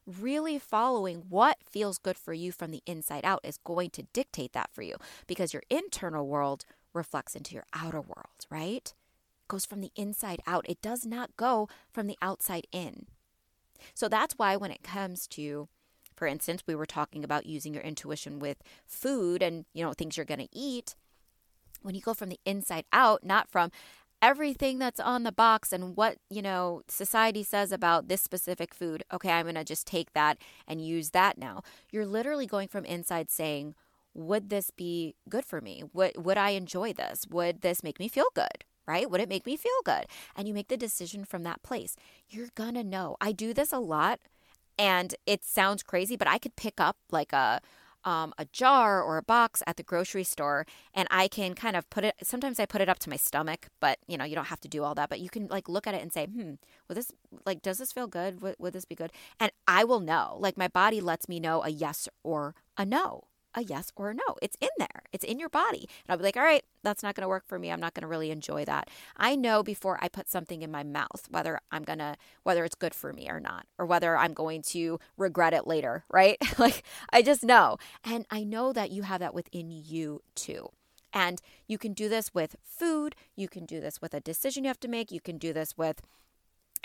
really 0.05 0.59
following 0.59 1.23
what 1.29 1.57
feels 1.63 1.97
good 1.97 2.17
for 2.17 2.33
you 2.33 2.51
from 2.51 2.71
the 2.71 2.83
inside 2.85 3.25
out 3.25 3.41
is 3.43 3.57
going 3.57 3.89
to 3.89 4.03
dictate 4.13 4.53
that 4.53 4.69
for 4.71 4.83
you 4.83 4.95
because 5.27 5.53
your 5.53 5.63
internal 5.69 6.27
world 6.27 6.63
reflects 6.95 7.35
into 7.35 7.53
your 7.53 7.65
outer 7.73 8.01
world, 8.01 8.45
right? 8.49 8.93
It 8.93 9.47
goes 9.47 9.65
from 9.65 9.81
the 9.81 9.91
inside 9.95 10.41
out. 10.47 10.65
It 10.67 10.81
does 10.81 11.05
not 11.05 11.37
go 11.37 11.69
from 11.91 12.07
the 12.07 12.17
outside 12.21 12.65
in. 12.71 13.05
So 13.93 14.07
that's 14.07 14.35
why 14.37 14.55
when 14.55 14.71
it 14.71 14.83
comes 14.83 15.27
to 15.27 15.67
for 16.15 16.27
instance, 16.27 16.63
we 16.65 16.75
were 16.75 16.85
talking 16.85 17.23
about 17.23 17.45
using 17.45 17.73
your 17.73 17.83
intuition 17.83 18.39
with 18.39 18.63
food 18.85 19.43
and, 19.43 19.65
you 19.73 19.83
know, 19.83 19.93
things 19.93 20.15
you're 20.15 20.25
going 20.25 20.39
to 20.39 20.47
eat. 20.51 20.95
When 21.81 21.93
you 21.93 22.01
go 22.01 22.13
from 22.13 22.29
the 22.29 22.39
inside 22.45 22.85
out, 22.93 23.23
not 23.23 23.49
from 23.51 23.71
everything 24.21 24.79
that's 24.79 24.99
on 24.99 25.23
the 25.23 25.31
box 25.31 25.73
and 25.73 25.95
what, 25.95 26.17
you 26.29 26.41
know, 26.41 26.81
society 26.87 27.43
says 27.43 27.71
about 27.71 28.07
this 28.07 28.21
specific 28.21 28.73
food. 28.73 29.03
Okay, 29.13 29.29
I'm 29.29 29.45
going 29.45 29.55
to 29.55 29.63
just 29.63 29.85
take 29.85 30.13
that 30.13 30.37
and 30.67 30.83
use 30.83 31.11
that 31.11 31.37
now. 31.37 31.61
You're 31.91 32.05
literally 32.05 32.47
going 32.47 32.69
from 32.69 32.85
inside 32.85 33.29
saying, 33.29 33.75
would 34.15 34.49
this 34.49 34.71
be 34.71 35.15
good 35.29 35.45
for 35.45 35.61
me? 35.61 35.83
Would 35.93 36.25
would 36.25 36.37
I 36.37 36.51
enjoy 36.51 36.93
this? 36.93 37.25
Would 37.29 37.61
this 37.61 37.83
make 37.83 37.99
me 37.99 38.07
feel 38.07 38.27
good? 38.33 38.65
Right? 38.87 39.09
Would 39.09 39.21
it 39.21 39.29
make 39.29 39.45
me 39.45 39.57
feel 39.57 39.81
good? 39.83 40.05
And 40.35 40.47
you 40.47 40.53
make 40.53 40.67
the 40.67 40.77
decision 40.77 41.25
from 41.25 41.43
that 41.43 41.63
place. 41.63 41.95
You're 42.29 42.49
gonna 42.55 42.83
know. 42.83 43.17
I 43.19 43.31
do 43.31 43.53
this 43.53 43.73
a 43.73 43.79
lot 43.79 44.19
and 44.77 45.15
it 45.25 45.43
sounds 45.43 45.83
crazy, 45.83 46.15
but 46.15 46.27
I 46.27 46.37
could 46.37 46.55
pick 46.55 46.79
up 46.79 46.97
like 47.11 47.33
a 47.33 47.61
um, 48.05 48.33
a 48.37 48.45
jar 48.45 49.01
or 49.01 49.17
a 49.17 49.23
box 49.23 49.63
at 49.65 49.77
the 49.77 49.83
grocery 49.83 50.23
store 50.23 50.65
and 50.93 51.07
I 51.09 51.27
can 51.27 51.55
kind 51.55 51.75
of 51.75 51.89
put 51.89 52.03
it 52.03 52.13
sometimes 52.21 52.59
I 52.59 52.67
put 52.67 52.81
it 52.81 52.87
up 52.87 52.99
to 52.99 53.09
my 53.09 53.15
stomach 53.15 53.67
but 53.81 53.97
you 54.07 54.15
know 54.15 54.23
you 54.23 54.35
don't 54.35 54.45
have 54.45 54.61
to 54.61 54.67
do 54.67 54.83
all 54.83 54.93
that 54.93 55.09
but 55.09 55.19
you 55.19 55.29
can 55.29 55.47
like 55.47 55.67
look 55.67 55.87
at 55.87 55.95
it 55.95 56.03
and 56.03 56.13
say 56.13 56.27
hmm 56.27 56.53
would 56.87 56.97
this 56.97 57.11
like 57.47 57.63
does 57.63 57.79
this 57.79 57.91
feel 57.91 58.05
good 58.07 58.43
would, 58.43 58.55
would 58.59 58.73
this 58.73 58.85
be 58.85 58.93
good 58.93 59.11
and 59.39 59.51
I 59.67 59.83
will 59.85 59.99
know 59.99 60.37
like 60.39 60.55
my 60.55 60.67
body 60.67 61.01
lets 61.01 61.27
me 61.27 61.39
know 61.39 61.63
a 61.63 61.69
yes 61.69 62.07
or 62.23 62.53
a 62.77 62.85
no 62.85 63.23
a 63.55 63.63
yes 63.63 63.91
or 63.95 64.11
a 64.11 64.13
no. 64.13 64.35
It's 64.41 64.57
in 64.61 64.69
there, 64.77 65.03
it's 65.11 65.23
in 65.23 65.39
your 65.39 65.49
body. 65.49 65.79
And 65.79 66.09
I'll 66.09 66.17
be 66.17 66.23
like, 66.23 66.37
all 66.37 66.43
right, 66.43 66.63
that's 66.83 67.01
not 67.01 67.15
going 67.15 67.23
to 67.23 67.29
work 67.29 67.45
for 67.47 67.57
me. 67.57 67.71
I'm 67.71 67.79
not 67.79 67.93
going 67.93 68.03
to 68.03 68.07
really 68.07 68.31
enjoy 68.31 68.65
that. 68.65 68.89
I 69.17 69.35
know 69.35 69.63
before 69.63 69.97
I 70.01 70.09
put 70.09 70.29
something 70.29 70.61
in 70.61 70.71
my 70.71 70.83
mouth 70.83 71.27
whether 71.29 71.59
I'm 71.71 71.83
going 71.83 71.99
to, 71.99 72.15
whether 72.43 72.63
it's 72.63 72.75
good 72.75 72.93
for 72.93 73.13
me 73.13 73.29
or 73.29 73.39
not, 73.39 73.65
or 73.77 73.85
whether 73.85 74.17
I'm 74.17 74.33
going 74.33 74.61
to 74.63 74.99
regret 75.17 75.53
it 75.53 75.65
later, 75.65 76.03
right? 76.11 76.37
like, 76.59 76.83
I 77.11 77.21
just 77.21 77.43
know. 77.43 77.77
And 78.03 78.25
I 78.29 78.43
know 78.43 78.73
that 78.73 78.91
you 78.91 79.03
have 79.03 79.19
that 79.19 79.33
within 79.33 79.71
you 79.71 80.21
too. 80.35 80.69
And 81.13 81.41
you 81.65 81.77
can 81.77 81.93
do 81.93 82.09
this 82.09 82.33
with 82.33 82.57
food, 82.61 83.15
you 83.37 83.47
can 83.47 83.65
do 83.65 83.79
this 83.79 84.01
with 84.01 84.13
a 84.13 84.19
decision 84.19 84.65
you 84.65 84.67
have 84.67 84.81
to 84.81 84.89
make, 84.89 85.13
you 85.13 85.21
can 85.21 85.37
do 85.37 85.53
this 85.53 85.77
with 85.77 86.01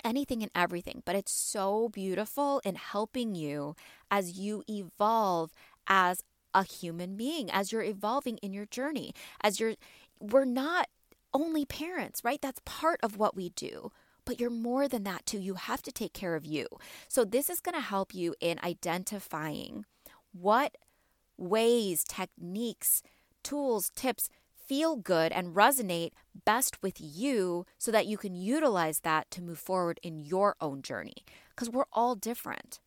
anything 0.03 0.41
and 0.41 0.51
everything, 0.55 1.03
but 1.05 1.15
it's 1.15 1.31
so 1.31 1.89
beautiful 1.89 2.61
in 2.63 2.75
helping 2.75 3.35
you 3.35 3.75
as 4.09 4.37
you 4.37 4.63
evolve 4.69 5.51
as 5.87 6.23
a 6.53 6.63
human 6.63 7.15
being 7.15 7.49
as 7.51 7.71
you're 7.71 7.83
evolving 7.83 8.37
in 8.37 8.53
your 8.53 8.65
journey 8.65 9.13
as 9.41 9.59
you're 9.59 9.75
we're 10.19 10.45
not 10.45 10.87
only 11.33 11.65
parents 11.65 12.23
right? 12.23 12.41
That's 12.41 12.61
part 12.65 12.99
of 13.03 13.17
what 13.17 13.35
we 13.35 13.49
do 13.49 13.91
but 14.25 14.39
you're 14.39 14.49
more 14.49 14.87
than 14.87 15.03
that 15.03 15.25
too. 15.25 15.39
You 15.39 15.55
have 15.55 15.81
to 15.81 15.91
take 15.91 16.13
care 16.13 16.35
of 16.35 16.45
you. 16.45 16.67
So 17.07 17.25
this 17.25 17.49
is 17.49 17.59
going 17.59 17.75
to 17.75 17.81
help 17.81 18.13
you 18.13 18.35
in 18.39 18.59
identifying 18.63 19.85
what 20.31 20.77
ways 21.37 22.03
techniques 22.03 23.01
tools 23.43 23.91
tips 23.95 24.29
feel 24.53 24.95
good 24.95 25.31
and 25.31 25.55
resonate 25.55 26.11
best 26.45 26.81
with 26.81 26.95
you 26.99 27.65
so 27.77 27.91
that 27.91 28.05
you 28.05 28.17
can 28.17 28.35
utilize 28.35 28.99
that 28.99 29.29
to 29.31 29.41
move 29.41 29.59
forward 29.59 29.99
in 30.03 30.19
your 30.19 30.55
own 30.61 30.81
journey. 30.81 31.25
Because 31.49 31.69
we're 31.69 31.83
all 31.91 32.15
different. 32.15 32.79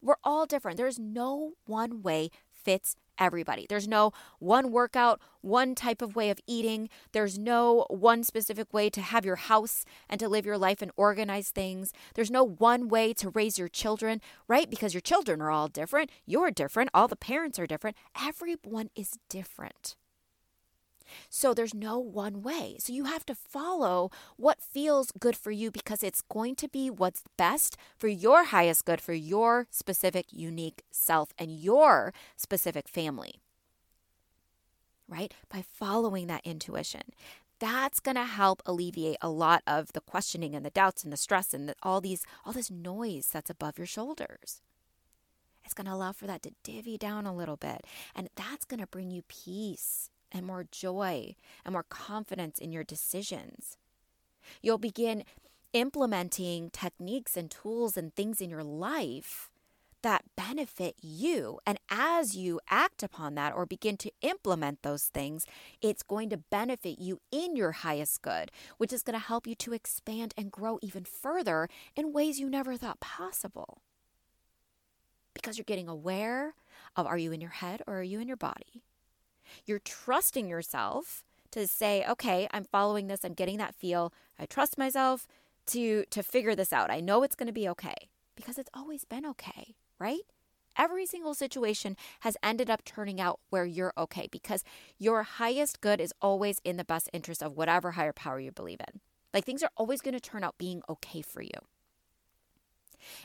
We're 0.00 0.14
all 0.22 0.46
different. 0.46 0.76
There's 0.76 0.98
no 0.98 1.52
one 1.66 2.02
way 2.02 2.30
fits 2.62 2.96
everybody. 3.18 3.66
There's 3.68 3.88
no 3.88 4.12
one 4.38 4.70
workout, 4.70 5.20
one 5.40 5.74
type 5.74 6.00
of 6.02 6.16
way 6.16 6.30
of 6.30 6.40
eating. 6.46 6.88
There's 7.12 7.38
no 7.38 7.86
one 7.90 8.24
specific 8.24 8.72
way 8.72 8.90
to 8.90 9.00
have 9.00 9.24
your 9.24 9.36
house 9.36 9.84
and 10.08 10.20
to 10.20 10.28
live 10.28 10.46
your 10.46 10.58
life 10.58 10.80
and 10.82 10.92
organize 10.96 11.50
things. 11.50 11.92
There's 12.14 12.30
no 12.30 12.44
one 12.44 12.88
way 12.88 13.12
to 13.14 13.30
raise 13.30 13.58
your 13.58 13.68
children, 13.68 14.20
right? 14.46 14.70
Because 14.70 14.94
your 14.94 15.00
children 15.00 15.40
are 15.42 15.50
all 15.50 15.68
different. 15.68 16.10
You're 16.26 16.50
different. 16.50 16.90
All 16.94 17.08
the 17.08 17.16
parents 17.16 17.58
are 17.58 17.66
different. 17.66 17.96
Everyone 18.20 18.90
is 18.94 19.18
different. 19.28 19.96
So 21.28 21.54
there's 21.54 21.74
no 21.74 21.98
one 21.98 22.42
way. 22.42 22.76
So 22.78 22.92
you 22.92 23.04
have 23.04 23.24
to 23.26 23.34
follow 23.34 24.10
what 24.36 24.60
feels 24.60 25.12
good 25.18 25.36
for 25.36 25.50
you 25.50 25.70
because 25.70 26.02
it's 26.02 26.22
going 26.22 26.54
to 26.56 26.68
be 26.68 26.90
what's 26.90 27.22
best 27.36 27.76
for 27.96 28.08
your 28.08 28.44
highest 28.44 28.84
good, 28.84 29.00
for 29.00 29.12
your 29.12 29.66
specific, 29.70 30.26
unique 30.30 30.82
self 30.90 31.30
and 31.38 31.50
your 31.50 32.12
specific 32.36 32.88
family. 32.88 33.40
Right? 35.08 35.32
By 35.48 35.62
following 35.62 36.26
that 36.26 36.44
intuition. 36.44 37.02
That's 37.60 37.98
going 37.98 38.16
to 38.16 38.24
help 38.24 38.62
alleviate 38.66 39.16
a 39.20 39.28
lot 39.28 39.62
of 39.66 39.92
the 39.92 40.00
questioning 40.00 40.54
and 40.54 40.64
the 40.64 40.70
doubts 40.70 41.02
and 41.02 41.12
the 41.12 41.16
stress 41.16 41.52
and 41.52 41.68
the, 41.68 41.74
all 41.82 42.00
these 42.00 42.24
all 42.44 42.52
this 42.52 42.70
noise 42.70 43.28
that's 43.32 43.50
above 43.50 43.78
your 43.78 43.86
shoulders. 43.86 44.60
It's 45.64 45.74
going 45.74 45.86
to 45.86 45.92
allow 45.92 46.12
for 46.12 46.26
that 46.26 46.42
to 46.44 46.52
divvy 46.62 46.96
down 46.96 47.26
a 47.26 47.34
little 47.34 47.58
bit. 47.58 47.84
And 48.14 48.30
that's 48.36 48.64
going 48.64 48.80
to 48.80 48.86
bring 48.86 49.10
you 49.10 49.20
peace 49.28 50.08
and 50.32 50.46
more 50.46 50.66
joy 50.70 51.34
and 51.64 51.72
more 51.72 51.84
confidence 51.88 52.58
in 52.58 52.72
your 52.72 52.84
decisions. 52.84 53.76
You'll 54.62 54.78
begin 54.78 55.24
implementing 55.72 56.70
techniques 56.70 57.36
and 57.36 57.50
tools 57.50 57.96
and 57.96 58.14
things 58.14 58.40
in 58.40 58.50
your 58.50 58.64
life 58.64 59.50
that 60.02 60.24
benefit 60.36 60.96
you. 61.02 61.58
And 61.66 61.78
as 61.90 62.36
you 62.36 62.60
act 62.68 63.02
upon 63.02 63.34
that 63.34 63.54
or 63.54 63.66
begin 63.66 63.96
to 63.98 64.12
implement 64.22 64.82
those 64.82 65.04
things, 65.04 65.44
it's 65.80 66.02
going 66.02 66.30
to 66.30 66.36
benefit 66.36 66.98
you 66.98 67.20
in 67.30 67.56
your 67.56 67.72
highest 67.72 68.22
good, 68.22 68.50
which 68.76 68.92
is 68.92 69.02
going 69.02 69.18
to 69.18 69.26
help 69.26 69.46
you 69.46 69.54
to 69.56 69.72
expand 69.72 70.34
and 70.36 70.52
grow 70.52 70.78
even 70.82 71.04
further 71.04 71.68
in 71.96 72.12
ways 72.12 72.38
you 72.38 72.48
never 72.48 72.76
thought 72.76 73.00
possible. 73.00 73.82
Because 75.34 75.58
you're 75.58 75.64
getting 75.64 75.88
aware 75.88 76.54
of 76.96 77.06
are 77.06 77.18
you 77.18 77.32
in 77.32 77.40
your 77.40 77.50
head 77.50 77.82
or 77.86 77.98
are 77.98 78.02
you 78.04 78.20
in 78.20 78.28
your 78.28 78.36
body? 78.36 78.82
You're 79.66 79.78
trusting 79.78 80.48
yourself 80.48 81.24
to 81.50 81.66
say, 81.66 82.04
okay, 82.08 82.48
I'm 82.50 82.64
following 82.64 83.06
this, 83.06 83.24
I'm 83.24 83.34
getting 83.34 83.58
that 83.58 83.74
feel. 83.74 84.12
I 84.38 84.46
trust 84.46 84.78
myself 84.78 85.26
to 85.66 86.04
to 86.10 86.22
figure 86.22 86.54
this 86.54 86.72
out. 86.72 86.90
I 86.90 87.00
know 87.00 87.22
it's 87.22 87.36
going 87.36 87.46
to 87.46 87.52
be 87.52 87.68
okay 87.68 88.08
because 88.36 88.58
it's 88.58 88.70
always 88.74 89.04
been 89.04 89.26
okay, 89.26 89.74
right? 89.98 90.20
Every 90.76 91.06
single 91.06 91.34
situation 91.34 91.96
has 92.20 92.36
ended 92.42 92.70
up 92.70 92.84
turning 92.84 93.20
out 93.20 93.40
where 93.50 93.64
you're 93.64 93.92
okay 93.98 94.28
because 94.30 94.62
your 94.96 95.24
highest 95.24 95.80
good 95.80 96.00
is 96.00 96.14
always 96.22 96.60
in 96.64 96.76
the 96.76 96.84
best 96.84 97.10
interest 97.12 97.42
of 97.42 97.56
whatever 97.56 97.92
higher 97.92 98.12
power 98.12 98.38
you 98.38 98.52
believe 98.52 98.80
in. 98.80 99.00
Like 99.34 99.44
things 99.44 99.62
are 99.62 99.70
always 99.76 100.00
going 100.00 100.14
to 100.14 100.20
turn 100.20 100.44
out 100.44 100.56
being 100.56 100.82
okay 100.88 101.20
for 101.20 101.42
you. 101.42 101.50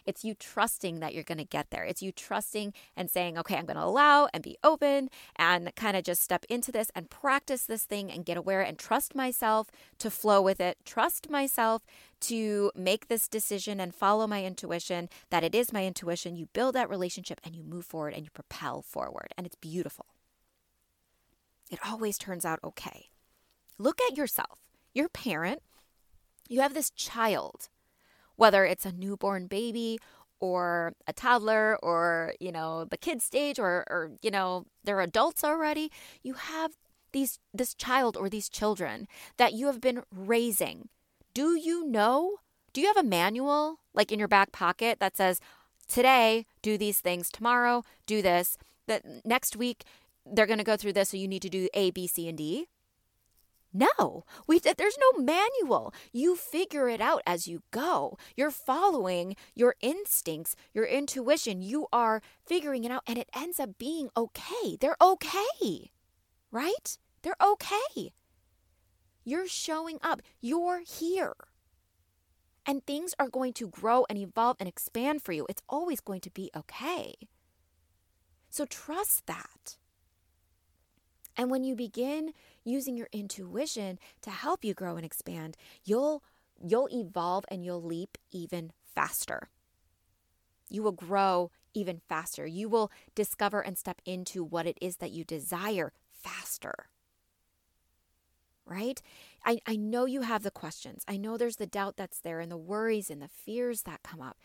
It's 0.06 0.24
you 0.24 0.34
trusting 0.34 1.00
that 1.00 1.14
you're 1.14 1.24
going 1.24 1.38
to 1.38 1.44
get 1.44 1.70
there. 1.70 1.84
It's 1.84 2.02
you 2.02 2.12
trusting 2.12 2.74
and 2.96 3.10
saying, 3.10 3.38
okay, 3.38 3.56
I'm 3.56 3.66
going 3.66 3.78
to 3.78 3.84
allow 3.84 4.28
and 4.34 4.44
be 4.44 4.58
open 4.64 5.10
and 5.36 5.74
kind 5.76 5.98
of 5.98 6.04
just 6.04 6.22
step 6.22 6.46
into 6.50 6.72
this 6.72 6.92
and 6.96 7.10
practice 7.10 7.64
this 7.66 7.84
thing 7.84 8.12
and 8.12 8.26
get 8.26 8.38
aware 8.38 8.62
and 8.62 8.78
trust 8.78 9.16
myself 9.16 9.70
to 10.00 10.10
flow 10.10 10.42
with 10.42 10.60
it. 10.60 10.78
Trust 10.86 11.30
myself 11.30 11.84
to 12.22 12.72
make 12.76 13.08
this 13.08 13.28
decision 13.28 13.80
and 13.80 13.94
follow 13.94 14.26
my 14.28 14.46
intuition, 14.46 15.10
that 15.30 15.44
it 15.44 15.54
is 15.54 15.74
my 15.74 15.86
intuition. 15.86 16.36
You 16.36 16.48
build 16.54 16.76
that 16.76 16.90
relationship 16.90 17.42
and 17.44 17.54
you 17.56 17.64
move 17.64 17.86
forward 17.86 18.14
and 18.14 18.24
you 18.24 18.30
propel 18.32 18.82
forward. 18.82 19.34
And 19.38 19.46
it's 19.46 19.58
beautiful. 19.58 20.06
It 21.70 21.80
always 21.86 22.18
turns 22.18 22.46
out 22.46 22.60
okay. 22.64 23.10
Look 23.78 24.00
at 24.02 24.18
yourself. 24.18 24.60
Your 24.94 25.10
parent, 25.10 25.62
you 26.48 26.62
have 26.62 26.74
this 26.74 26.92
child 26.92 27.70
whether 28.36 28.66
it's 28.66 28.86
a 28.86 28.92
newborn 28.92 29.48
baby 29.48 30.00
or 30.40 30.94
a 31.08 31.14
toddler 31.14 31.78
or 31.82 32.34
you 32.40 32.52
know 32.52 32.86
the 32.86 32.98
kid 32.98 33.22
stage 33.22 33.58
or 33.58 33.86
or 33.90 34.12
you 34.22 34.30
know 34.30 34.66
they're 34.84 35.00
adults 35.00 35.44
already 35.44 35.92
you 36.22 36.34
have 36.34 36.74
these 37.14 37.40
this 37.54 37.74
child 37.74 38.18
or 38.18 38.28
these 38.28 38.50
children 38.50 39.08
that 39.38 39.54
you 39.54 39.68
have 39.68 39.80
been 39.80 40.04
raising. 40.14 40.90
Do 41.34 41.56
you 41.56 41.88
know 41.88 42.38
do 42.74 42.82
you 42.82 42.88
have 42.88 42.98
a 42.98 43.08
manual 43.08 43.80
like 43.94 44.12
in 44.12 44.20
your 44.20 44.28
back 44.28 44.52
pocket 44.52 45.00
that 45.00 45.16
says 45.16 45.40
today 45.88 46.46
do 46.62 46.78
these 46.78 47.00
things. 47.00 47.30
Tomorrow 47.32 47.84
do 48.06 48.22
this. 48.22 48.58
That 48.88 49.04
next 49.24 49.56
week 49.56 49.86
they're 50.26 50.48
going 50.48 50.58
to 50.58 50.66
go 50.66 50.76
through 50.76 50.94
this 50.94 51.10
so 51.10 51.18
you 51.18 51.28
need 51.28 51.42
to 51.44 51.50
do 51.50 51.70
a 51.74 51.92
b 51.92 52.06
c 52.08 52.28
and 52.28 52.38
d 52.38 52.68
no, 53.74 54.24
we 54.46 54.60
there's 54.60 54.98
no 55.00 55.24
manual. 55.24 55.94
You 56.12 56.36
figure 56.36 56.88
it 56.88 57.02
out 57.02 57.24
as 57.26 57.48
you 57.48 57.64
go. 57.72 58.18
You're 58.38 58.52
following 58.52 59.36
your 59.56 59.76
instincts, 59.82 60.56
your 60.74 60.86
intuition. 60.86 61.64
You 61.64 61.88
are 61.92 62.22
figuring 62.46 62.84
it 62.84 62.92
out 62.92 63.04
and 63.08 63.18
it 63.18 63.30
ends 63.36 63.60
up 63.60 63.80
being 63.80 64.10
okay. 64.16 64.78
They're 64.80 64.98
okay. 65.02 65.92
Right? 66.52 66.98
They're 67.24 67.36
okay. 67.44 68.14
You're 69.24 69.48
showing 69.48 69.98
up. 70.04 70.22
You're 70.40 70.82
here. 70.86 71.34
And 72.66 72.86
things 72.86 73.16
are 73.18 73.28
going 73.28 73.54
to 73.54 73.68
grow 73.68 74.06
and 74.08 74.18
evolve 74.18 74.58
and 74.60 74.70
expand 74.70 75.24
for 75.24 75.32
you. 75.34 75.46
It's 75.50 75.64
always 75.68 76.00
going 76.00 76.22
to 76.22 76.30
be 76.30 76.52
okay. 76.56 77.16
So 78.50 78.66
trust 78.66 79.26
that. 79.26 79.78
And 81.36 81.50
when 81.50 81.64
you 81.64 81.76
begin 81.76 82.34
using 82.64 82.98
your 82.98 83.10
intuition 83.12 84.00
to 84.22 84.30
help 84.32 84.64
you 84.64 84.74
grow 84.74 84.96
and 84.96 85.06
expand, 85.06 85.58
you'll 85.84 86.24
you'll 86.64 86.90
evolve 86.92 87.46
and 87.50 87.66
you'll 87.66 87.84
leap 87.84 88.18
even 88.32 88.72
faster. 88.96 89.50
You 90.70 90.84
will 90.84 90.92
grow 90.94 91.52
even 91.74 92.02
faster. 92.10 92.46
You 92.46 92.70
will 92.70 92.92
discover 93.16 93.62
and 93.62 93.78
step 93.78 94.02
into 94.06 94.44
what 94.44 94.68
it 94.68 94.78
is 94.82 94.98
that 94.98 95.12
you 95.12 95.24
desire 95.24 95.92
faster. 96.12 96.88
right? 98.66 99.02
I, 99.46 99.60
I 99.68 99.76
know 99.76 100.06
you 100.06 100.22
have 100.22 100.44
the 100.44 100.52
questions. 100.52 101.04
I 101.08 101.18
know 101.18 101.38
there's 101.38 101.58
the 101.58 101.68
doubt 101.68 101.98
that's 101.98 102.20
there 102.20 102.40
and 102.40 102.52
the 102.52 102.58
worries 102.58 103.10
and 103.10 103.22
the 103.22 103.28
fears 103.28 103.84
that 103.84 104.04
come 104.04 104.22
up. 104.22 104.38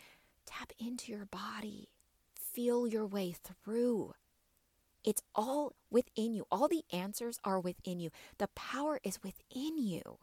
Tap 0.46 0.72
into 0.78 1.12
your 1.12 1.26
body, 1.26 1.88
feel 2.34 2.86
your 2.86 3.06
way 3.06 3.32
through. 3.64 4.14
It's 5.08 5.22
all 5.34 5.74
within 5.90 6.34
you. 6.34 6.44
All 6.50 6.68
the 6.68 6.84
answers 6.92 7.40
are 7.42 7.58
within 7.58 7.98
you. 7.98 8.10
The 8.36 8.48
power 8.48 9.00
is 9.02 9.22
within 9.22 9.78
you. 9.78 10.18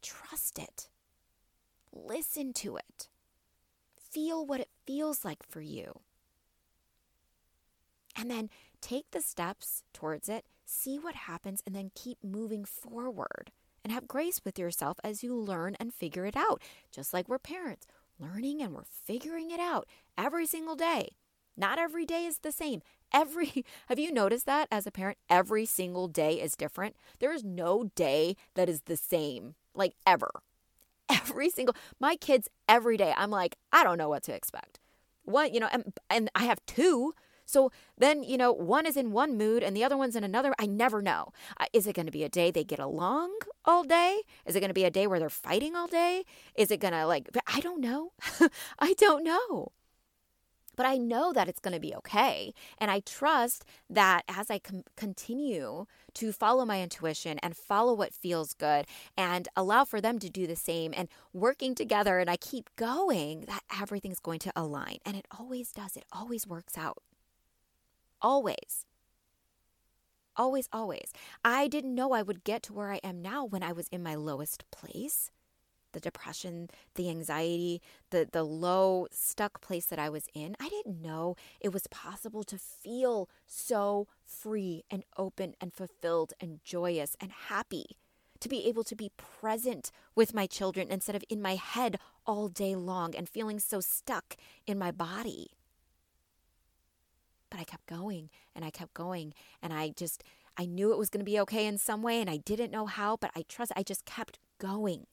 Trust 0.00 0.58
it. 0.58 0.88
Listen 1.92 2.54
to 2.54 2.78
it. 2.78 3.08
Feel 4.10 4.46
what 4.46 4.60
it 4.60 4.70
feels 4.86 5.22
like 5.22 5.42
for 5.46 5.60
you. 5.60 6.00
And 8.16 8.30
then 8.30 8.48
take 8.80 9.10
the 9.10 9.20
steps 9.20 9.82
towards 9.92 10.30
it, 10.30 10.46
see 10.64 10.98
what 10.98 11.14
happens, 11.14 11.62
and 11.66 11.76
then 11.76 11.90
keep 11.94 12.24
moving 12.24 12.64
forward. 12.64 13.52
And 13.84 13.92
have 13.92 14.08
grace 14.08 14.40
with 14.46 14.58
yourself 14.58 14.96
as 15.04 15.22
you 15.22 15.36
learn 15.36 15.76
and 15.78 15.92
figure 15.92 16.24
it 16.24 16.38
out. 16.38 16.62
Just 16.90 17.12
like 17.12 17.28
we're 17.28 17.38
parents, 17.38 17.86
learning 18.18 18.62
and 18.62 18.72
we're 18.72 18.84
figuring 18.84 19.50
it 19.50 19.60
out 19.60 19.86
every 20.16 20.46
single 20.46 20.74
day. 20.74 21.10
Not 21.58 21.78
every 21.80 22.06
day 22.06 22.24
is 22.24 22.38
the 22.38 22.52
same. 22.52 22.82
Every 23.12 23.64
have 23.88 23.98
you 23.98 24.12
noticed 24.12 24.46
that 24.46 24.68
as 24.70 24.86
a 24.86 24.90
parent 24.90 25.18
every 25.28 25.66
single 25.66 26.08
day 26.08 26.40
is 26.40 26.56
different? 26.56 26.96
There 27.18 27.32
is 27.32 27.44
no 27.44 27.90
day 27.94 28.36
that 28.54 28.68
is 28.68 28.82
the 28.82 28.96
same 28.96 29.54
like 29.74 29.94
ever. 30.06 30.30
Every 31.10 31.48
single 31.48 31.74
my 31.98 32.16
kids 32.16 32.50
every 32.68 32.98
day 32.98 33.14
I'm 33.16 33.30
like 33.30 33.56
I 33.72 33.82
don't 33.82 33.96
know 33.96 34.10
what 34.10 34.22
to 34.24 34.34
expect. 34.34 34.78
One, 35.24 35.54
you 35.54 35.60
know, 35.60 35.68
and, 35.72 35.94
and 36.10 36.30
I 36.34 36.44
have 36.44 36.64
two 36.66 37.14
so 37.48 37.72
then, 37.96 38.22
you 38.24 38.36
know, 38.36 38.52
one 38.52 38.84
is 38.84 38.94
in 38.94 39.10
one 39.10 39.38
mood 39.38 39.62
and 39.62 39.74
the 39.74 39.82
other 39.82 39.96
one's 39.96 40.14
in 40.14 40.22
another. 40.22 40.54
I 40.58 40.66
never 40.66 41.00
know. 41.00 41.32
Is 41.72 41.86
it 41.86 41.96
going 41.96 42.04
to 42.04 42.12
be 42.12 42.22
a 42.22 42.28
day 42.28 42.50
they 42.50 42.62
get 42.62 42.78
along 42.78 43.38
all 43.64 43.84
day? 43.84 44.20
Is 44.44 44.54
it 44.54 44.60
going 44.60 44.68
to 44.68 44.74
be 44.74 44.84
a 44.84 44.90
day 44.90 45.06
where 45.06 45.18
they're 45.18 45.30
fighting 45.30 45.74
all 45.74 45.86
day? 45.86 46.24
Is 46.54 46.70
it 46.70 46.78
going 46.78 46.92
to 46.92 47.06
like, 47.06 47.30
I 47.46 47.60
don't 47.60 47.80
know. 47.80 48.12
I 48.78 48.92
don't 48.92 49.24
know 49.24 49.72
but 50.78 50.86
I 50.86 50.96
know 50.96 51.32
that 51.32 51.48
it's 51.48 51.58
going 51.58 51.74
to 51.74 51.80
be 51.80 51.92
okay. 51.96 52.54
And 52.78 52.88
I 52.88 53.00
trust 53.00 53.64
that 53.90 54.22
as 54.28 54.48
I 54.48 54.60
com- 54.60 54.84
continue 54.96 55.86
to 56.14 56.30
follow 56.30 56.64
my 56.64 56.80
intuition 56.80 57.40
and 57.40 57.56
follow 57.56 57.92
what 57.92 58.14
feels 58.14 58.54
good 58.54 58.86
and 59.16 59.48
allow 59.56 59.84
for 59.84 60.00
them 60.00 60.20
to 60.20 60.30
do 60.30 60.46
the 60.46 60.54
same 60.54 60.94
and 60.96 61.08
working 61.32 61.74
together 61.74 62.20
and 62.20 62.30
I 62.30 62.36
keep 62.36 62.70
going, 62.76 63.40
that 63.48 63.64
everything's 63.82 64.20
going 64.20 64.38
to 64.38 64.52
align. 64.54 64.98
And 65.04 65.16
it 65.16 65.26
always 65.36 65.72
does, 65.72 65.96
it 65.96 66.04
always 66.12 66.46
works 66.46 66.78
out. 66.78 67.02
Always. 68.22 68.86
Always, 70.36 70.68
always. 70.72 71.10
I 71.44 71.66
didn't 71.66 71.96
know 71.96 72.12
I 72.12 72.22
would 72.22 72.44
get 72.44 72.62
to 72.64 72.72
where 72.72 72.92
I 72.92 73.00
am 73.02 73.20
now 73.20 73.44
when 73.44 73.64
I 73.64 73.72
was 73.72 73.88
in 73.88 74.04
my 74.04 74.14
lowest 74.14 74.62
place 74.70 75.32
the 75.92 76.00
depression, 76.00 76.68
the 76.94 77.08
anxiety, 77.08 77.80
the 78.10 78.28
the 78.30 78.42
low 78.42 79.06
stuck 79.10 79.60
place 79.60 79.86
that 79.86 79.98
I 79.98 80.08
was 80.08 80.26
in, 80.34 80.56
I 80.60 80.68
didn't 80.68 81.02
know 81.02 81.36
it 81.60 81.72
was 81.72 81.86
possible 81.88 82.44
to 82.44 82.58
feel 82.58 83.28
so 83.46 84.08
free 84.24 84.84
and 84.90 85.04
open 85.16 85.54
and 85.60 85.72
fulfilled 85.72 86.32
and 86.40 86.60
joyous 86.64 87.16
and 87.20 87.32
happy. 87.32 87.98
To 88.40 88.48
be 88.48 88.66
able 88.68 88.84
to 88.84 88.94
be 88.94 89.10
present 89.16 89.90
with 90.14 90.32
my 90.32 90.46
children 90.46 90.88
instead 90.90 91.16
of 91.16 91.24
in 91.28 91.42
my 91.42 91.56
head 91.56 91.98
all 92.24 92.46
day 92.46 92.76
long 92.76 93.16
and 93.16 93.28
feeling 93.28 93.58
so 93.58 93.80
stuck 93.80 94.36
in 94.64 94.78
my 94.78 94.92
body. 94.92 95.48
But 97.50 97.58
I 97.58 97.64
kept 97.64 97.86
going 97.86 98.30
and 98.54 98.64
I 98.64 98.70
kept 98.70 98.94
going 98.94 99.34
and 99.60 99.72
I 99.72 99.90
just 99.90 100.22
I 100.56 100.66
knew 100.66 100.92
it 100.92 100.98
was 100.98 101.08
going 101.08 101.24
to 101.24 101.30
be 101.30 101.40
okay 101.40 101.66
in 101.66 101.78
some 101.78 102.02
way 102.02 102.20
and 102.20 102.28
I 102.28 102.36
didn't 102.36 102.70
know 102.70 102.86
how, 102.86 103.16
but 103.16 103.30
I 103.34 103.42
trust 103.48 103.72
I 103.74 103.82
just 103.82 104.04
kept 104.04 104.38
going. 104.58 105.06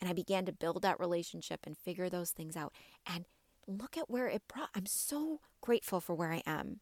And 0.00 0.08
I 0.08 0.12
began 0.12 0.44
to 0.46 0.52
build 0.52 0.82
that 0.82 1.00
relationship 1.00 1.60
and 1.64 1.76
figure 1.76 2.08
those 2.08 2.30
things 2.30 2.56
out. 2.56 2.72
And 3.06 3.26
look 3.66 3.96
at 3.96 4.08
where 4.08 4.28
it 4.28 4.42
brought. 4.48 4.70
I'm 4.74 4.86
so 4.86 5.40
grateful 5.60 6.00
for 6.00 6.14
where 6.14 6.32
I 6.32 6.42
am. 6.46 6.80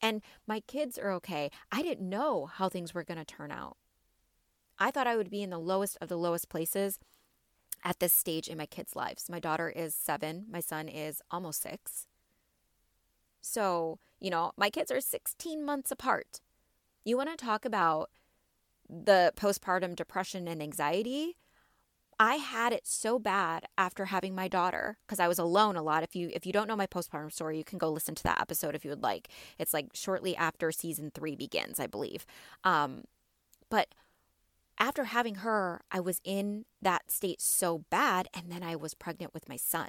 And 0.00 0.22
my 0.46 0.60
kids 0.60 0.96
are 0.98 1.12
okay. 1.12 1.50
I 1.72 1.82
didn't 1.82 2.08
know 2.08 2.46
how 2.46 2.68
things 2.68 2.94
were 2.94 3.04
going 3.04 3.18
to 3.18 3.24
turn 3.24 3.50
out. 3.50 3.76
I 4.78 4.90
thought 4.90 5.08
I 5.08 5.16
would 5.16 5.30
be 5.30 5.42
in 5.42 5.50
the 5.50 5.58
lowest 5.58 5.98
of 6.00 6.08
the 6.08 6.16
lowest 6.16 6.48
places 6.48 6.98
at 7.84 7.98
this 7.98 8.12
stage 8.12 8.48
in 8.48 8.58
my 8.58 8.66
kids' 8.66 8.94
lives. 8.94 9.28
My 9.28 9.40
daughter 9.40 9.68
is 9.68 9.94
seven, 9.94 10.46
my 10.50 10.60
son 10.60 10.88
is 10.88 11.20
almost 11.30 11.62
six. 11.62 12.06
So, 13.40 13.98
you 14.20 14.30
know, 14.30 14.52
my 14.56 14.70
kids 14.70 14.90
are 14.90 15.00
16 15.00 15.64
months 15.64 15.90
apart. 15.90 16.40
You 17.04 17.16
want 17.16 17.30
to 17.30 17.44
talk 17.44 17.64
about 17.64 18.10
the 18.88 19.32
postpartum 19.36 19.94
depression 19.94 20.48
and 20.48 20.62
anxiety, 20.62 21.36
I 22.20 22.34
had 22.34 22.72
it 22.72 22.86
so 22.86 23.18
bad 23.18 23.66
after 23.76 24.06
having 24.06 24.34
my 24.34 24.48
daughter 24.48 24.98
because 25.06 25.20
I 25.20 25.28
was 25.28 25.38
alone 25.38 25.76
a 25.76 25.82
lot. 25.82 26.02
If 26.02 26.16
you 26.16 26.30
if 26.32 26.44
you 26.46 26.52
don't 26.52 26.66
know 26.66 26.76
my 26.76 26.86
postpartum 26.86 27.32
story, 27.32 27.56
you 27.58 27.64
can 27.64 27.78
go 27.78 27.90
listen 27.90 28.14
to 28.16 28.22
that 28.24 28.40
episode 28.40 28.74
if 28.74 28.84
you 28.84 28.90
would 28.90 29.02
like. 29.02 29.28
It's 29.58 29.72
like 29.72 29.90
shortly 29.94 30.36
after 30.36 30.72
season 30.72 31.12
three 31.14 31.36
begins, 31.36 31.78
I 31.78 31.86
believe. 31.86 32.26
Um, 32.64 33.04
but 33.70 33.94
after 34.80 35.04
having 35.04 35.36
her, 35.36 35.82
I 35.90 36.00
was 36.00 36.20
in 36.24 36.64
that 36.82 37.10
state 37.10 37.40
so 37.40 37.84
bad, 37.90 38.28
and 38.32 38.50
then 38.50 38.62
I 38.62 38.76
was 38.76 38.94
pregnant 38.94 39.34
with 39.34 39.48
my 39.48 39.56
son 39.56 39.88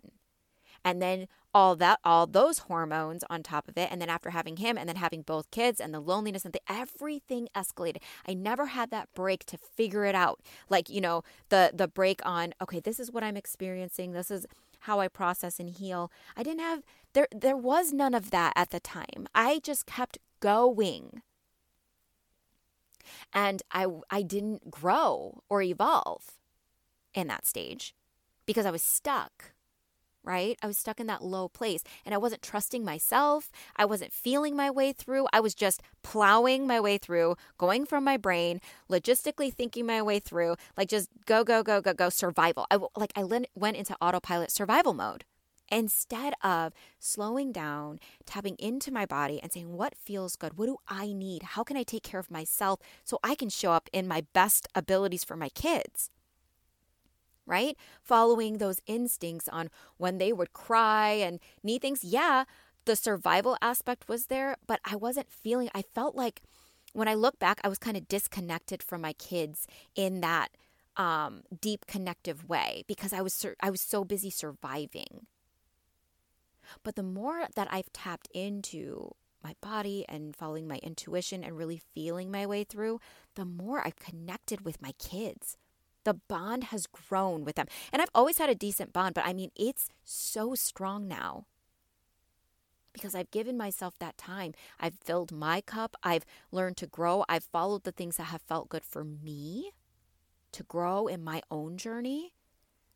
and 0.83 1.01
then 1.01 1.27
all 1.53 1.75
that 1.75 1.99
all 2.03 2.27
those 2.27 2.59
hormones 2.59 3.23
on 3.29 3.41
top 3.41 3.67
of 3.67 3.77
it 3.77 3.89
and 3.91 4.01
then 4.01 4.09
after 4.09 4.29
having 4.29 4.57
him 4.57 4.77
and 4.77 4.87
then 4.87 4.95
having 4.95 5.21
both 5.21 5.49
kids 5.51 5.79
and 5.79 5.93
the 5.93 5.99
loneliness 5.99 6.45
and 6.45 6.53
the 6.53 6.61
everything 6.69 7.47
escalated. 7.55 7.97
I 8.27 8.33
never 8.33 8.67
had 8.67 8.91
that 8.91 9.09
break 9.15 9.45
to 9.45 9.57
figure 9.57 10.05
it 10.05 10.15
out. 10.15 10.41
Like 10.69 10.89
you 10.89 11.01
know 11.01 11.23
the 11.49 11.71
the 11.73 11.87
break 11.87 12.21
on 12.25 12.53
okay 12.61 12.79
this 12.79 12.99
is 12.99 13.11
what 13.11 13.23
i'm 13.23 13.37
experiencing 13.37 14.11
this 14.11 14.29
is 14.31 14.45
how 14.81 14.99
i 14.99 15.07
process 15.07 15.59
and 15.59 15.69
heal. 15.69 16.11
I 16.37 16.43
didn't 16.43 16.61
have 16.61 16.83
there 17.13 17.27
there 17.35 17.57
was 17.57 17.91
none 17.91 18.13
of 18.13 18.31
that 18.31 18.53
at 18.55 18.69
the 18.69 18.79
time. 18.79 19.27
I 19.33 19.59
just 19.63 19.85
kept 19.85 20.19
going. 20.39 21.21
And 23.33 23.63
i 23.71 23.87
i 24.11 24.21
didn't 24.21 24.69
grow 24.69 25.41
or 25.49 25.61
evolve 25.63 26.37
in 27.15 27.27
that 27.27 27.47
stage 27.47 27.95
because 28.45 28.67
i 28.67 28.71
was 28.71 28.83
stuck 28.83 29.53
right? 30.23 30.57
I 30.61 30.67
was 30.67 30.77
stuck 30.77 30.99
in 30.99 31.07
that 31.07 31.23
low 31.23 31.47
place 31.47 31.83
and 32.05 32.13
I 32.13 32.17
wasn't 32.17 32.41
trusting 32.41 32.83
myself. 32.83 33.51
I 33.75 33.85
wasn't 33.85 34.13
feeling 34.13 34.55
my 34.55 34.69
way 34.69 34.93
through. 34.93 35.27
I 35.33 35.39
was 35.39 35.55
just 35.55 35.81
plowing 36.03 36.67
my 36.67 36.79
way 36.79 36.97
through, 36.97 37.35
going 37.57 37.85
from 37.85 38.03
my 38.03 38.17
brain, 38.17 38.61
logistically 38.89 39.53
thinking 39.53 39.85
my 39.85 40.01
way 40.01 40.19
through, 40.19 40.55
like 40.77 40.89
just 40.89 41.09
go, 41.25 41.43
go, 41.43 41.63
go, 41.63 41.81
go, 41.81 41.93
go, 41.93 42.09
survival. 42.09 42.67
I 42.71 42.79
like 42.95 43.13
I 43.15 43.23
went 43.23 43.77
into 43.77 43.95
autopilot 44.01 44.51
survival 44.51 44.93
mode 44.93 45.23
instead 45.71 46.33
of 46.43 46.73
slowing 46.99 47.51
down, 47.51 47.99
tapping 48.25 48.55
into 48.59 48.91
my 48.91 49.05
body 49.05 49.39
and 49.41 49.51
saying, 49.51 49.75
What 49.75 49.95
feels 49.95 50.35
good? 50.35 50.57
What 50.57 50.67
do 50.67 50.77
I 50.87 51.13
need? 51.13 51.43
How 51.43 51.63
can 51.63 51.77
I 51.77 51.83
take 51.83 52.03
care 52.03 52.19
of 52.19 52.31
myself 52.31 52.79
so 53.03 53.19
I 53.23 53.35
can 53.35 53.49
show 53.49 53.71
up 53.71 53.89
in 53.93 54.07
my 54.07 54.25
best 54.33 54.67
abilities 54.75 55.23
for 55.23 55.35
my 55.35 55.49
kids? 55.49 56.09
Right? 57.49 57.75
Following 58.01 58.57
those 58.57 58.79
instincts 58.85 59.49
on 59.49 59.69
when 59.97 60.17
they 60.17 60.31
would 60.31 60.53
cry 60.53 61.09
and 61.11 61.39
need 61.63 61.81
things. 61.81 62.03
Yeah, 62.03 62.45
the 62.85 62.95
survival 62.95 63.57
aspect 63.61 64.07
was 64.07 64.27
there, 64.27 64.55
but 64.67 64.79
I 64.85 64.95
wasn't 64.95 65.31
feeling, 65.31 65.69
I 65.73 65.81
felt 65.81 66.15
like 66.15 66.41
when 66.93 67.07
I 67.07 67.13
look 67.13 67.39
back, 67.39 67.59
I 67.63 67.67
was 67.67 67.77
kind 67.77 67.97
of 67.97 68.07
disconnected 68.07 68.81
from 68.81 69.01
my 69.01 69.13
kids 69.13 69.67
in 69.95 70.21
that 70.21 70.49
um, 70.97 71.43
deep 71.61 71.85
connective 71.87 72.47
way 72.47 72.83
because 72.87 73.13
I 73.13 73.21
was 73.21 73.33
sur- 73.33 73.55
I 73.61 73.69
was 73.69 73.81
so 73.81 74.03
busy 74.03 74.29
surviving. 74.29 75.27
But 76.83 76.95
the 76.95 77.03
more 77.03 77.47
that 77.55 77.67
I've 77.71 77.91
tapped 77.93 78.27
into 78.33 79.15
my 79.43 79.55
body 79.61 80.05
and 80.09 80.35
following 80.35 80.67
my 80.67 80.79
intuition 80.83 81.43
and 81.43 81.57
really 81.57 81.81
feeling 81.93 82.29
my 82.29 82.45
way 82.45 82.63
through, 82.63 82.99
the 83.35 83.45
more 83.45 83.85
I've 83.85 83.95
connected 83.95 84.65
with 84.65 84.81
my 84.81 84.91
kids, 84.99 85.57
the 86.09 86.19
bond 86.27 86.65
has 86.65 86.87
grown 86.87 87.45
with 87.45 87.55
them. 87.55 87.67
And 87.93 88.01
I've 88.01 88.09
always 88.15 88.39
had 88.39 88.49
a 88.49 88.55
decent 88.55 88.91
bond, 88.91 89.13
but 89.13 89.27
I 89.27 89.31
mean, 89.31 89.51
it's 89.55 89.89
so 90.03 90.55
strong 90.55 91.07
now 91.07 91.45
because 92.93 93.13
I've 93.13 93.29
given 93.29 93.55
myself 93.55 93.93
that 93.99 94.17
time. 94.17 94.53
I've 94.79 94.95
filled 94.95 95.31
my 95.31 95.61
cup. 95.61 95.95
I've 96.01 96.25
learned 96.51 96.77
to 96.77 96.87
grow. 96.87 97.25
I've 97.29 97.43
followed 97.43 97.83
the 97.83 97.91
things 97.91 98.17
that 98.17 98.23
have 98.23 98.41
felt 98.41 98.69
good 98.69 98.83
for 98.83 99.03
me 99.03 99.69
to 100.51 100.63
grow 100.63 101.05
in 101.05 101.23
my 101.23 101.43
own 101.51 101.77
journey. 101.77 102.33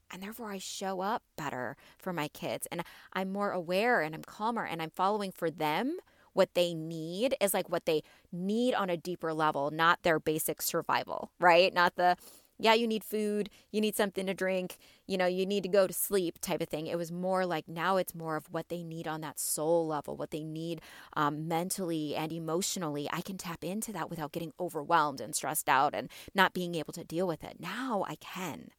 And 0.09 0.23
therefore, 0.23 0.51
I 0.51 0.57
show 0.57 1.01
up 1.01 1.21
better 1.37 1.77
for 1.99 2.13
my 2.13 2.29
kids. 2.29 2.67
And 2.71 2.81
I'm 3.13 3.31
more 3.31 3.51
aware 3.51 4.01
and 4.01 4.15
I'm 4.15 4.23
calmer 4.23 4.65
and 4.65 4.81
I'm 4.81 4.91
following 4.95 5.31
for 5.31 5.51
them 5.51 5.99
what 6.33 6.55
they 6.55 6.73
need 6.73 7.35
is 7.39 7.53
like 7.53 7.69
what 7.69 7.85
they 7.85 8.01
need 8.31 8.73
on 8.73 8.89
a 8.89 8.97
deeper 8.97 9.35
level, 9.35 9.69
not 9.69 10.01
their 10.01 10.19
basic 10.19 10.63
survival, 10.63 11.31
right? 11.39 11.71
Not 11.71 11.95
the 11.95 12.17
yeah, 12.63 12.73
you 12.73 12.87
need 12.87 13.03
food, 13.03 13.49
you 13.71 13.81
need 13.81 13.93
something 13.93 14.25
to 14.25 14.33
drink, 14.33 14.77
you 15.05 15.17
know, 15.17 15.25
you 15.25 15.45
need 15.45 15.63
to 15.63 15.69
go 15.69 15.85
to 15.85 15.91
sleep 15.91 16.39
type 16.39 16.61
of 16.61 16.69
thing. 16.69 16.87
It 16.87 16.97
was 16.97 17.11
more 17.11 17.45
like 17.45 17.67
now 17.67 17.97
it's 17.97 18.15
more 18.15 18.37
of 18.37 18.49
what 18.53 18.69
they 18.69 18.85
need 18.85 19.05
on 19.05 19.19
that 19.19 19.37
soul 19.37 19.85
level, 19.85 20.15
what 20.15 20.31
they 20.31 20.45
need 20.45 20.79
um, 21.17 21.45
mentally 21.45 22.15
and 22.15 22.31
emotionally. 22.31 23.09
I 23.11 23.19
can 23.19 23.37
tap 23.37 23.65
into 23.65 23.91
that 23.91 24.09
without 24.09 24.31
getting 24.31 24.53
overwhelmed 24.61 25.19
and 25.19 25.35
stressed 25.35 25.67
out 25.67 25.93
and 25.93 26.09
not 26.33 26.53
being 26.53 26.73
able 26.75 26.93
to 26.93 27.03
deal 27.03 27.27
with 27.27 27.43
it. 27.43 27.57
Now 27.59 28.05
I 28.07 28.15
can. 28.15 28.69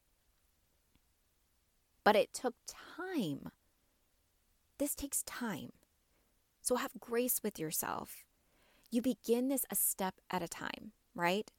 But 2.03 2.15
it 2.15 2.33
took 2.33 2.55
time. 2.65 3.51
This 4.79 4.95
takes 4.95 5.21
time. 5.21 5.73
So 6.63 6.77
have 6.77 6.99
grace 6.99 7.41
with 7.43 7.59
yourself. 7.59 8.23
You 8.89 9.03
begin 9.03 9.49
this 9.49 9.63
a 9.69 9.75
step 9.75 10.15
at 10.31 10.41
a 10.41 10.47
time, 10.47 10.93
right? 11.13 11.51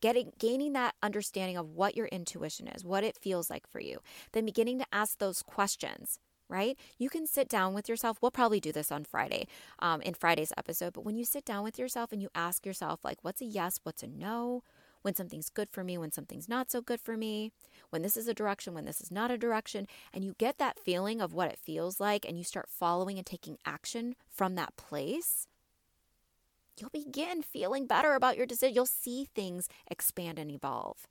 Getting 0.00 0.32
gaining 0.38 0.72
that 0.74 0.94
understanding 1.02 1.56
of 1.56 1.70
what 1.70 1.96
your 1.96 2.06
intuition 2.06 2.68
is, 2.68 2.84
what 2.84 3.04
it 3.04 3.16
feels 3.16 3.50
like 3.50 3.66
for 3.66 3.80
you, 3.80 3.98
then 4.32 4.44
beginning 4.44 4.78
to 4.78 4.86
ask 4.92 5.18
those 5.18 5.42
questions. 5.42 6.18
Right? 6.48 6.78
You 6.96 7.10
can 7.10 7.26
sit 7.26 7.48
down 7.48 7.74
with 7.74 7.88
yourself. 7.88 8.18
We'll 8.22 8.30
probably 8.30 8.60
do 8.60 8.70
this 8.70 8.92
on 8.92 9.02
Friday, 9.02 9.48
um, 9.80 10.00
in 10.02 10.14
Friday's 10.14 10.52
episode. 10.56 10.92
But 10.92 11.04
when 11.04 11.16
you 11.16 11.24
sit 11.24 11.44
down 11.44 11.64
with 11.64 11.76
yourself 11.76 12.12
and 12.12 12.22
you 12.22 12.28
ask 12.36 12.64
yourself, 12.64 13.00
like, 13.02 13.18
what's 13.22 13.40
a 13.40 13.44
yes, 13.44 13.80
what's 13.82 14.04
a 14.04 14.06
no, 14.06 14.62
when 15.02 15.14
something's 15.14 15.50
good 15.50 15.70
for 15.70 15.84
me, 15.84 15.96
when 15.98 16.12
something's 16.12 16.48
not 16.48 16.70
so 16.70 16.80
good 16.80 17.00
for 17.00 17.16
me, 17.16 17.52
when 17.90 18.02
this 18.02 18.16
is 18.16 18.28
a 18.28 18.34
direction, 18.34 18.74
when 18.74 18.84
this 18.84 19.00
is 19.00 19.10
not 19.10 19.30
a 19.30 19.38
direction, 19.38 19.86
and 20.12 20.24
you 20.24 20.34
get 20.38 20.58
that 20.58 20.78
feeling 20.78 21.20
of 21.20 21.32
what 21.32 21.50
it 21.50 21.58
feels 21.58 22.00
like 22.00 22.24
and 22.24 22.38
you 22.38 22.44
start 22.44 22.68
following 22.68 23.16
and 23.16 23.26
taking 23.26 23.58
action 23.64 24.14
from 24.28 24.56
that 24.56 24.76
place, 24.76 25.46
you'll 26.78 26.90
begin 26.90 27.42
feeling 27.42 27.86
better 27.86 28.14
about 28.14 28.36
your 28.36 28.46
decision. 28.46 28.74
You'll 28.74 28.86
see 28.86 29.28
things 29.34 29.68
expand 29.90 30.38
and 30.38 30.50
evolve. 30.50 31.06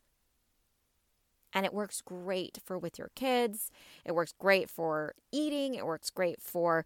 And 1.55 1.65
it 1.65 1.73
works 1.73 2.01
great 2.01 2.59
for 2.65 2.77
with 2.77 2.99
your 2.99 3.11
kids. 3.15 3.71
It 4.03 4.13
works 4.13 4.33
great 4.37 4.69
for 4.69 5.15
eating. 5.31 5.73
It 5.73 5.85
works 5.85 6.09
great 6.09 6.41
for, 6.41 6.83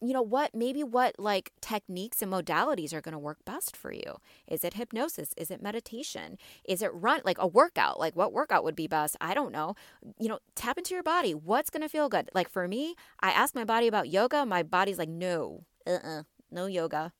you 0.00 0.12
know, 0.12 0.22
what, 0.22 0.54
maybe 0.54 0.84
what 0.84 1.16
like 1.18 1.50
techniques 1.60 2.22
and 2.22 2.32
modalities 2.32 2.92
are 2.92 3.00
going 3.00 3.14
to 3.14 3.18
work 3.18 3.38
best 3.44 3.76
for 3.76 3.92
you. 3.92 4.18
Is 4.46 4.62
it 4.62 4.74
hypnosis? 4.74 5.34
Is 5.36 5.50
it 5.50 5.60
meditation? 5.60 6.38
Is 6.64 6.82
it 6.82 6.94
run, 6.94 7.22
like 7.24 7.38
a 7.40 7.48
workout? 7.48 7.98
Like 7.98 8.14
what 8.14 8.32
workout 8.32 8.62
would 8.62 8.76
be 8.76 8.86
best? 8.86 9.16
I 9.20 9.34
don't 9.34 9.50
know. 9.50 9.74
You 10.20 10.28
know, 10.28 10.38
tap 10.54 10.78
into 10.78 10.94
your 10.94 11.02
body. 11.02 11.34
What's 11.34 11.70
going 11.70 11.82
to 11.82 11.88
feel 11.88 12.08
good? 12.08 12.30
Like 12.32 12.48
for 12.48 12.68
me, 12.68 12.94
I 13.20 13.32
asked 13.32 13.56
my 13.56 13.64
body 13.64 13.88
about 13.88 14.08
yoga. 14.08 14.46
My 14.46 14.62
body's 14.62 14.98
like, 14.98 15.08
no, 15.08 15.64
uh 15.84 15.94
uh-uh, 15.94 16.20
uh, 16.20 16.22
no 16.48 16.66
yoga. 16.66 17.12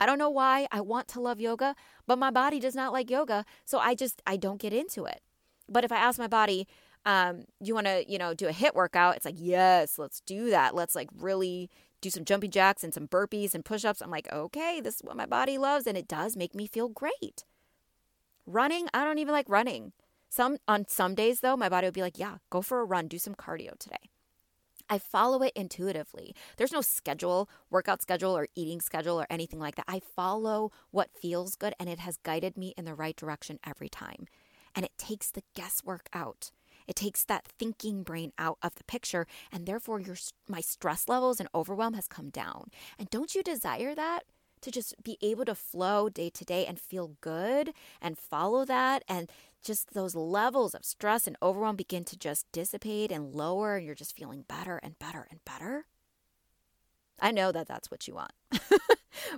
I 0.00 0.06
don't 0.06 0.18
know 0.18 0.30
why 0.30 0.68
I 0.70 0.80
want 0.80 1.08
to 1.08 1.20
love 1.20 1.40
yoga, 1.40 1.74
but 2.06 2.18
my 2.18 2.30
body 2.30 2.60
does 2.60 2.74
not 2.74 2.92
like 2.92 3.10
yoga. 3.10 3.44
So 3.64 3.78
I 3.78 3.94
just, 3.94 4.22
I 4.26 4.36
don't 4.36 4.60
get 4.60 4.72
into 4.72 5.04
it. 5.04 5.20
But 5.68 5.84
if 5.84 5.92
I 5.92 5.96
ask 5.96 6.18
my 6.18 6.28
body, 6.28 6.66
um, 7.04 7.40
do 7.62 7.68
you 7.68 7.74
want 7.74 7.86
to, 7.86 8.04
you 8.08 8.18
know, 8.18 8.34
do 8.34 8.46
a 8.48 8.52
HIIT 8.52 8.74
workout? 8.74 9.16
It's 9.16 9.24
like, 9.24 9.36
yes, 9.38 9.98
let's 9.98 10.20
do 10.20 10.50
that. 10.50 10.74
Let's 10.74 10.94
like 10.94 11.08
really 11.16 11.70
do 12.00 12.10
some 12.10 12.24
jumping 12.24 12.50
jacks 12.50 12.84
and 12.84 12.94
some 12.94 13.08
burpees 13.08 13.54
and 13.54 13.64
push 13.64 13.84
ups. 13.84 14.00
I'm 14.00 14.10
like, 14.10 14.32
okay, 14.32 14.80
this 14.80 14.96
is 14.96 15.02
what 15.02 15.16
my 15.16 15.26
body 15.26 15.58
loves. 15.58 15.86
And 15.86 15.96
it 15.96 16.08
does 16.08 16.36
make 16.36 16.54
me 16.54 16.66
feel 16.66 16.88
great. 16.88 17.44
Running, 18.46 18.88
I 18.94 19.04
don't 19.04 19.18
even 19.18 19.32
like 19.32 19.48
running. 19.48 19.92
Some 20.30 20.58
on 20.68 20.86
some 20.88 21.14
days 21.14 21.40
though, 21.40 21.56
my 21.56 21.68
body 21.68 21.86
would 21.86 21.94
be 21.94 22.02
like, 22.02 22.18
yeah, 22.18 22.36
go 22.50 22.62
for 22.62 22.80
a 22.80 22.84
run, 22.84 23.08
do 23.08 23.18
some 23.18 23.34
cardio 23.34 23.78
today. 23.78 24.10
I 24.88 24.98
follow 24.98 25.42
it 25.42 25.52
intuitively. 25.54 26.34
There's 26.56 26.72
no 26.72 26.80
schedule, 26.80 27.48
workout 27.70 28.02
schedule, 28.02 28.36
or 28.36 28.48
eating 28.54 28.80
schedule, 28.80 29.20
or 29.20 29.26
anything 29.30 29.60
like 29.60 29.76
that. 29.76 29.84
I 29.88 30.00
follow 30.00 30.72
what 30.90 31.10
feels 31.14 31.56
good, 31.56 31.74
and 31.78 31.88
it 31.88 31.98
has 32.00 32.16
guided 32.18 32.56
me 32.56 32.74
in 32.76 32.84
the 32.84 32.94
right 32.94 33.16
direction 33.16 33.58
every 33.66 33.88
time. 33.88 34.26
And 34.74 34.84
it 34.84 34.96
takes 34.98 35.30
the 35.30 35.42
guesswork 35.54 36.08
out. 36.12 36.50
It 36.86 36.96
takes 36.96 37.24
that 37.24 37.46
thinking 37.46 38.02
brain 38.02 38.32
out 38.38 38.58
of 38.62 38.74
the 38.76 38.84
picture, 38.84 39.26
and 39.52 39.66
therefore, 39.66 40.00
your 40.00 40.16
my 40.48 40.60
stress 40.60 41.08
levels 41.08 41.38
and 41.38 41.48
overwhelm 41.54 41.94
has 41.94 42.08
come 42.08 42.30
down. 42.30 42.70
And 42.98 43.10
don't 43.10 43.34
you 43.34 43.42
desire 43.42 43.94
that? 43.94 44.24
to 44.60 44.70
just 44.70 44.94
be 45.02 45.18
able 45.22 45.44
to 45.44 45.54
flow 45.54 46.08
day 46.08 46.30
to 46.30 46.44
day 46.44 46.66
and 46.66 46.80
feel 46.80 47.16
good 47.20 47.72
and 48.00 48.18
follow 48.18 48.64
that 48.64 49.04
and 49.08 49.30
just 49.64 49.94
those 49.94 50.14
levels 50.14 50.74
of 50.74 50.84
stress 50.84 51.26
and 51.26 51.36
overwhelm 51.42 51.76
begin 51.76 52.04
to 52.04 52.16
just 52.16 52.50
dissipate 52.52 53.12
and 53.12 53.34
lower 53.34 53.76
and 53.76 53.86
you're 53.86 53.94
just 53.94 54.16
feeling 54.16 54.44
better 54.48 54.78
and 54.82 54.98
better 54.98 55.26
and 55.30 55.40
better. 55.44 55.86
I 57.20 57.32
know 57.32 57.50
that 57.52 57.66
that's 57.66 57.90
what 57.90 58.06
you 58.06 58.14
want. 58.14 58.32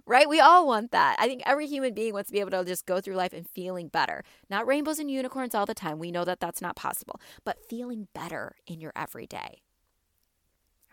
Right? 0.06 0.28
We 0.28 0.40
all 0.40 0.66
want 0.66 0.92
that. 0.92 1.16
I 1.18 1.26
think 1.26 1.42
every 1.46 1.66
human 1.66 1.94
being 1.94 2.12
wants 2.12 2.28
to 2.28 2.32
be 2.32 2.40
able 2.40 2.50
to 2.50 2.64
just 2.64 2.86
go 2.86 3.00
through 3.00 3.14
life 3.14 3.32
and 3.32 3.48
feeling 3.48 3.88
better. 3.88 4.22
Not 4.48 4.66
rainbows 4.66 4.98
and 4.98 5.10
unicorns 5.10 5.54
all 5.54 5.66
the 5.66 5.74
time. 5.74 5.98
We 5.98 6.10
know 6.10 6.24
that 6.24 6.40
that's 6.40 6.62
not 6.62 6.76
possible. 6.76 7.20
But 7.44 7.68
feeling 7.68 8.08
better 8.14 8.56
in 8.66 8.80
your 8.80 8.92
everyday. 8.94 9.62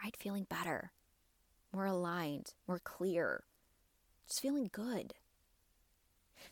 Right? 0.03 0.15
Feeling 0.17 0.45
better. 0.49 0.91
More 1.73 1.85
aligned. 1.85 2.53
More 2.67 2.79
clear. 2.79 3.43
Just 4.27 4.41
feeling 4.41 4.69
good. 4.71 5.13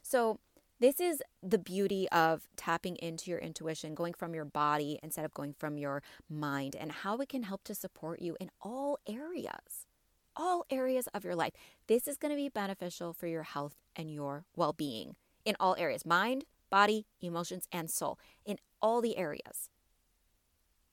So, 0.01 0.39
this 0.79 0.99
is 0.99 1.21
the 1.41 1.57
beauty 1.57 2.07
of 2.11 2.47
tapping 2.57 2.97
into 2.97 3.31
your 3.31 3.39
intuition, 3.39 3.95
going 3.95 4.13
from 4.13 4.33
your 4.35 4.45
body 4.45 4.99
instead 5.01 5.25
of 5.25 5.33
going 5.33 5.53
from 5.53 5.77
your 5.77 6.03
mind, 6.29 6.75
and 6.75 6.91
how 6.91 7.17
it 7.17 7.29
can 7.29 7.43
help 7.43 7.63
to 7.65 7.75
support 7.75 8.21
you 8.21 8.35
in 8.39 8.51
all 8.61 8.99
areas, 9.07 9.87
all 10.35 10.65
areas 10.69 11.07
of 11.13 11.23
your 11.23 11.35
life. 11.35 11.53
This 11.87 12.07
is 12.07 12.17
going 12.17 12.31
to 12.31 12.35
be 12.35 12.49
beneficial 12.49 13.13
for 13.13 13.27
your 13.27 13.43
health 13.43 13.75
and 13.95 14.11
your 14.11 14.45
well 14.55 14.73
being 14.73 15.15
in 15.45 15.55
all 15.59 15.75
areas 15.77 16.05
mind, 16.05 16.43
body, 16.69 17.05
emotions, 17.21 17.67
and 17.71 17.89
soul, 17.89 18.19
in 18.45 18.57
all 18.81 19.01
the 19.01 19.17
areas, 19.17 19.69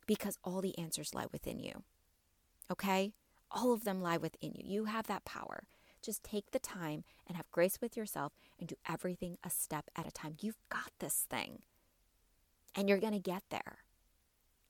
because 0.07 0.39
all 0.45 0.61
the 0.61 0.79
answers 0.79 1.15
lie 1.15 1.27
within 1.33 1.59
you. 1.59 1.83
Okay? 2.71 3.13
All 3.51 3.73
of 3.73 3.85
them 3.85 4.01
lie 4.01 4.17
within 4.17 4.53
you. 4.55 4.63
You 4.65 4.85
have 4.85 5.09
that 5.09 5.25
power. 5.25 5.65
Just 6.03 6.25
take 6.25 6.51
the 6.51 6.59
time 6.59 7.05
and 7.27 7.37
have 7.37 7.51
grace 7.51 7.79
with 7.81 7.97
yourself 7.97 8.33
and 8.59 8.69
do 8.69 8.75
everything 8.89 9.39
a 9.45 9.51
step 9.51 9.91
at 9.97 10.07
a 10.07 10.11
time. 10.11 10.37
You've 10.41 10.59
got 10.69 10.91
this 10.99 11.27
thing. 11.31 11.63
And 12.75 12.89
you're 12.89 12.99
going 12.99 13.13
to 13.13 13.19
get 13.19 13.43
there. 13.51 13.79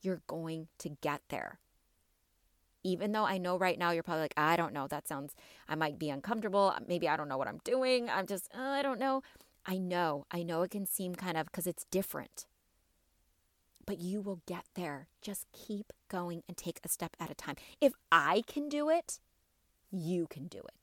You're 0.02 0.22
going 0.26 0.68
to 0.78 0.90
get 1.00 1.22
there. 1.28 1.58
Even 2.84 3.12
though 3.12 3.24
I 3.24 3.38
know 3.38 3.56
right 3.56 3.78
now 3.78 3.92
you're 3.92 4.02
probably 4.02 4.22
like, 4.22 4.34
I 4.36 4.56
don't 4.56 4.72
know, 4.72 4.88
that 4.88 5.06
sounds, 5.06 5.34
I 5.68 5.76
might 5.76 5.98
be 5.98 6.10
uncomfortable. 6.10 6.74
Maybe 6.86 7.08
I 7.08 7.16
don't 7.16 7.28
know 7.28 7.38
what 7.38 7.46
I'm 7.46 7.60
doing. 7.62 8.10
I'm 8.10 8.26
just, 8.26 8.48
uh, 8.56 8.60
I 8.60 8.82
don't 8.82 8.98
know. 8.98 9.22
I 9.64 9.78
know, 9.78 10.26
I 10.32 10.42
know 10.42 10.62
it 10.62 10.72
can 10.72 10.86
seem 10.86 11.14
kind 11.14 11.36
of 11.36 11.46
because 11.46 11.68
it's 11.68 11.84
different, 11.84 12.46
but 13.86 14.00
you 14.00 14.20
will 14.20 14.40
get 14.46 14.64
there. 14.74 15.06
Just 15.20 15.46
keep 15.52 15.92
going 16.08 16.42
and 16.48 16.56
take 16.56 16.80
a 16.82 16.88
step 16.88 17.16
at 17.20 17.30
a 17.30 17.34
time. 17.34 17.54
If 17.80 17.92
I 18.10 18.42
can 18.48 18.68
do 18.68 18.90
it, 18.90 19.20
you 19.92 20.26
can 20.26 20.48
do 20.48 20.58
it. 20.58 20.81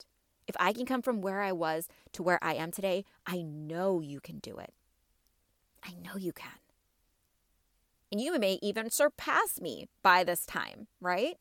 If 0.49 0.55
I 0.59 0.73
can 0.73 0.87
come 0.87 1.03
from 1.03 1.21
where 1.21 1.41
I 1.41 1.51
was 1.51 1.87
to 2.11 2.23
where 2.23 2.39
I 2.41 2.55
am 2.55 2.71
today, 2.71 3.05
I 3.23 3.43
know 3.43 4.01
you 4.01 4.19
can 4.19 4.39
do 4.39 4.57
it. 4.57 4.73
I 5.83 5.91
know 5.93 6.17
you 6.17 6.33
can. 6.33 6.57
And 8.11 8.19
you 8.19 8.35
may 8.39 8.57
even 8.59 8.89
surpass 8.89 9.61
me 9.61 9.85
by 10.01 10.23
this 10.23 10.47
time, 10.47 10.87
right? 10.99 11.35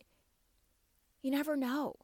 You 1.23 1.31
never 1.31 1.57
know. 1.57 1.95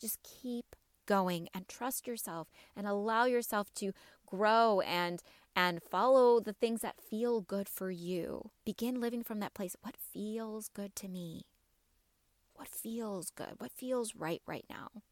Just 0.00 0.18
keep 0.24 0.74
going 1.06 1.48
and 1.54 1.68
trust 1.68 2.08
yourself 2.08 2.48
and 2.76 2.88
allow 2.88 3.26
yourself 3.26 3.72
to 3.74 3.92
grow 4.26 4.80
and 4.80 5.22
and 5.54 5.80
follow 5.80 6.40
the 6.40 6.52
things 6.52 6.80
that 6.80 7.00
feel 7.00 7.40
good 7.40 7.68
for 7.68 7.92
you. 7.92 8.50
Begin 8.64 9.00
living 9.00 9.22
from 9.22 9.38
that 9.38 9.54
place. 9.54 9.76
What 9.80 9.96
feels 9.96 10.68
good 10.74 10.96
to 10.96 11.06
me? 11.06 11.42
What 12.56 12.66
feels 12.66 13.30
good? 13.30 13.54
What 13.58 13.70
feels 13.70 14.16
right 14.16 14.42
right 14.44 14.64
now? 14.68 15.02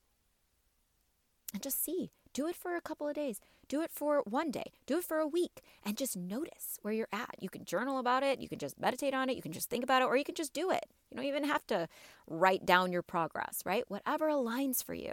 And 1.52 1.62
just 1.62 1.82
see. 1.82 2.10
Do 2.32 2.46
it 2.46 2.56
for 2.56 2.76
a 2.76 2.80
couple 2.80 3.08
of 3.08 3.14
days. 3.14 3.40
Do 3.68 3.82
it 3.82 3.90
for 3.90 4.22
one 4.24 4.50
day. 4.50 4.72
Do 4.86 4.98
it 4.98 5.04
for 5.04 5.18
a 5.18 5.26
week 5.26 5.62
and 5.84 5.96
just 5.96 6.16
notice 6.16 6.78
where 6.82 6.94
you're 6.94 7.08
at. 7.12 7.36
You 7.40 7.48
can 7.48 7.64
journal 7.64 7.98
about 7.98 8.22
it. 8.22 8.38
You 8.38 8.48
can 8.48 8.58
just 8.58 8.80
meditate 8.80 9.14
on 9.14 9.28
it. 9.28 9.36
You 9.36 9.42
can 9.42 9.52
just 9.52 9.68
think 9.70 9.82
about 9.82 10.02
it, 10.02 10.06
or 10.06 10.16
you 10.16 10.24
can 10.24 10.34
just 10.34 10.52
do 10.52 10.70
it. 10.70 10.86
You 11.10 11.16
don't 11.16 11.26
even 11.26 11.44
have 11.44 11.66
to 11.68 11.88
write 12.26 12.64
down 12.64 12.92
your 12.92 13.02
progress, 13.02 13.62
right? 13.64 13.84
Whatever 13.88 14.28
aligns 14.28 14.84
for 14.84 14.94
you, 14.94 15.12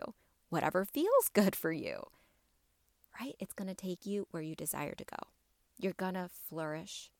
whatever 0.50 0.86
feels 0.86 1.30
good 1.34 1.56
for 1.56 1.71
you, 1.71 2.04
right? 3.19 3.36
It's 3.39 3.54
going 3.54 3.69
to 3.69 3.76
take 3.76 4.06
you 4.06 4.28
where 4.32 4.43
you 4.43 4.56
desire 4.56 4.95
to 4.95 5.06
go. 5.06 5.17
You're 5.80 5.93
going 5.93 6.13
to 6.13 6.30
flourish. 6.50 7.12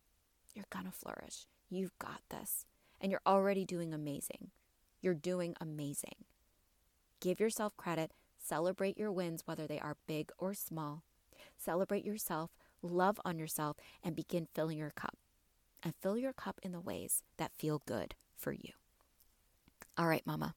You're 0.54 0.66
going 0.70 0.86
to 0.86 0.92
flourish. 0.92 1.48
You've 1.70 1.98
got 2.00 2.22
this. 2.30 2.66
And 3.02 3.12
you're 3.12 3.22
already 3.26 3.66
doing 3.66 3.94
amazing. 3.94 4.52
You're 5.02 5.14
doing 5.14 5.56
amazing. 5.60 6.26
Give 7.20 7.40
yourself 7.40 7.76
credit 7.76 8.12
Celebrate 8.48 8.98
your 8.98 9.12
wins, 9.12 9.42
whether 9.46 9.66
they 9.66 9.80
are 9.80 9.98
big 10.06 10.32
or 10.38 10.54
small. 10.54 11.04
Celebrate 11.58 12.06
yourself, 12.06 12.52
love 12.84 13.20
on 13.26 13.40
yourself, 13.40 13.78
and 14.04 14.16
begin 14.16 14.48
filling 14.54 14.78
your 14.78 14.92
cup. 14.92 15.18
And 15.82 15.96
fill 16.00 16.18
your 16.18 16.34
cup 16.34 16.60
in 16.62 16.72
the 16.72 16.80
ways 16.80 17.24
that 17.38 17.56
feel 17.58 17.82
good 17.88 18.14
for 18.36 18.52
you. 18.52 18.74
All 19.98 20.08
right, 20.08 20.26
Mama. 20.28 20.54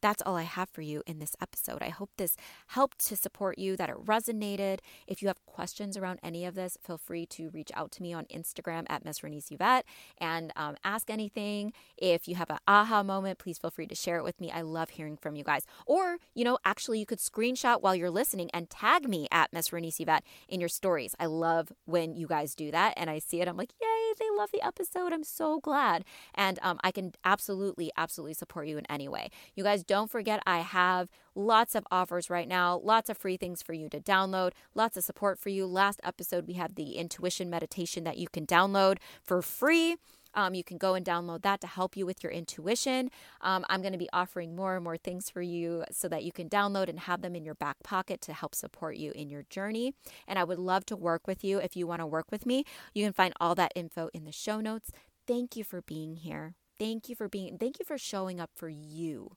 That's 0.00 0.22
all 0.22 0.36
I 0.36 0.42
have 0.42 0.68
for 0.70 0.82
you 0.82 1.02
in 1.06 1.18
this 1.18 1.36
episode. 1.40 1.82
I 1.82 1.88
hope 1.88 2.10
this 2.16 2.36
helped 2.68 3.06
to 3.06 3.16
support 3.16 3.58
you, 3.58 3.76
that 3.76 3.88
it 3.88 3.96
resonated. 4.04 4.80
If 5.06 5.22
you 5.22 5.28
have 5.28 5.44
questions 5.46 5.96
around 5.96 6.20
any 6.22 6.44
of 6.44 6.54
this, 6.54 6.78
feel 6.82 6.98
free 6.98 7.26
to 7.26 7.50
reach 7.50 7.70
out 7.74 7.92
to 7.92 8.02
me 8.02 8.12
on 8.12 8.24
Instagram 8.26 8.84
at 8.88 9.04
Miss 9.04 9.20
Renese 9.20 9.50
Yvette 9.50 9.84
and 10.18 10.52
um, 10.56 10.76
ask 10.84 11.10
anything. 11.10 11.72
If 11.96 12.28
you 12.28 12.34
have 12.34 12.50
an 12.50 12.58
aha 12.66 13.02
moment, 13.02 13.38
please 13.38 13.58
feel 13.58 13.70
free 13.70 13.86
to 13.86 13.94
share 13.94 14.16
it 14.18 14.24
with 14.24 14.40
me. 14.40 14.50
I 14.50 14.62
love 14.62 14.90
hearing 14.90 15.16
from 15.16 15.36
you 15.36 15.44
guys. 15.44 15.66
Or, 15.86 16.18
you 16.34 16.44
know, 16.44 16.58
actually, 16.64 16.98
you 16.98 17.06
could 17.06 17.18
screenshot 17.18 17.82
while 17.82 17.94
you're 17.94 18.10
listening 18.10 18.50
and 18.52 18.68
tag 18.70 19.08
me 19.08 19.28
at 19.30 19.52
Miss 19.52 19.70
Renese 19.70 20.00
Yvette 20.00 20.24
in 20.48 20.60
your 20.60 20.68
stories. 20.68 21.14
I 21.18 21.26
love 21.26 21.72
when 21.84 22.14
you 22.16 22.26
guys 22.26 22.54
do 22.54 22.70
that 22.70 22.94
and 22.96 23.10
I 23.10 23.18
see 23.18 23.40
it. 23.40 23.48
I'm 23.48 23.56
like, 23.56 23.72
yay, 23.80 24.14
they 24.18 24.30
love 24.36 24.50
the 24.52 24.64
episode. 24.64 25.12
I'm 25.12 25.24
so 25.24 25.60
glad. 25.60 26.04
And 26.34 26.58
um, 26.62 26.78
I 26.82 26.90
can 26.90 27.12
absolutely, 27.24 27.90
absolutely 27.96 28.34
support 28.34 28.66
you 28.66 28.78
in 28.78 28.86
any 28.86 29.08
way. 29.08 29.30
You 29.54 29.64
guys 29.66 29.82
don't 29.82 30.08
forget, 30.08 30.40
I 30.46 30.58
have 30.58 31.08
lots 31.34 31.74
of 31.74 31.84
offers 31.90 32.30
right 32.30 32.46
now, 32.46 32.80
lots 32.84 33.10
of 33.10 33.18
free 33.18 33.36
things 33.36 33.62
for 33.62 33.72
you 33.72 33.88
to 33.88 34.00
download, 34.00 34.52
lots 34.76 34.96
of 34.96 35.02
support 35.02 35.40
for 35.40 35.48
you. 35.48 35.66
Last 35.66 35.98
episode, 36.04 36.46
we 36.46 36.54
had 36.54 36.76
the 36.76 36.92
intuition 36.92 37.50
meditation 37.50 38.04
that 38.04 38.16
you 38.16 38.28
can 38.28 38.46
download 38.46 38.98
for 39.24 39.42
free. 39.42 39.96
Um, 40.34 40.54
you 40.54 40.62
can 40.62 40.78
go 40.78 40.94
and 40.94 41.04
download 41.04 41.42
that 41.42 41.60
to 41.62 41.66
help 41.66 41.96
you 41.96 42.06
with 42.06 42.22
your 42.22 42.30
intuition. 42.30 43.10
Um, 43.40 43.64
I'm 43.68 43.80
going 43.80 43.94
to 43.94 43.98
be 43.98 44.08
offering 44.12 44.54
more 44.54 44.76
and 44.76 44.84
more 44.84 44.98
things 44.98 45.30
for 45.30 45.42
you 45.42 45.82
so 45.90 46.08
that 46.10 46.22
you 46.22 46.30
can 46.30 46.48
download 46.48 46.88
and 46.88 47.00
have 47.00 47.22
them 47.22 47.34
in 47.34 47.44
your 47.44 47.56
back 47.56 47.78
pocket 47.82 48.20
to 48.20 48.34
help 48.34 48.54
support 48.54 48.96
you 48.96 49.10
in 49.16 49.30
your 49.30 49.42
journey. 49.50 49.94
And 50.28 50.38
I 50.38 50.44
would 50.44 50.60
love 50.60 50.86
to 50.86 50.96
work 50.96 51.26
with 51.26 51.42
you 51.42 51.58
if 51.58 51.74
you 51.74 51.88
want 51.88 52.02
to 52.02 52.06
work 52.06 52.26
with 52.30 52.46
me. 52.46 52.62
You 52.94 53.04
can 53.04 53.14
find 53.14 53.34
all 53.40 53.56
that 53.56 53.72
info 53.74 54.10
in 54.14 54.24
the 54.24 54.32
show 54.32 54.60
notes. 54.60 54.92
Thank 55.26 55.56
you 55.56 55.64
for 55.64 55.82
being 55.82 56.14
here. 56.14 56.54
Thank 56.78 57.08
you 57.08 57.16
for 57.16 57.28
being, 57.28 57.58
thank 57.58 57.80
you 57.80 57.84
for 57.84 57.98
showing 57.98 58.38
up 58.38 58.50
for 58.54 58.68
you. 58.68 59.32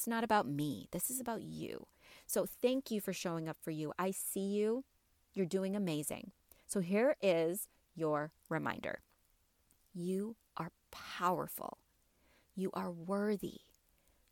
It's 0.00 0.08
not 0.08 0.24
about 0.24 0.48
me. 0.48 0.88
This 0.92 1.10
is 1.10 1.20
about 1.20 1.42
you. 1.42 1.86
So 2.26 2.46
thank 2.46 2.90
you 2.90 3.02
for 3.02 3.12
showing 3.12 3.50
up 3.50 3.58
for 3.60 3.70
you. 3.70 3.92
I 3.98 4.12
see 4.12 4.46
you. 4.46 4.84
You're 5.34 5.44
doing 5.44 5.76
amazing. 5.76 6.30
So 6.66 6.80
here 6.80 7.16
is 7.20 7.68
your 7.94 8.32
reminder 8.48 9.00
you 9.92 10.36
are 10.56 10.72
powerful. 10.90 11.76
You 12.56 12.70
are 12.72 12.90
worthy. 12.90 13.60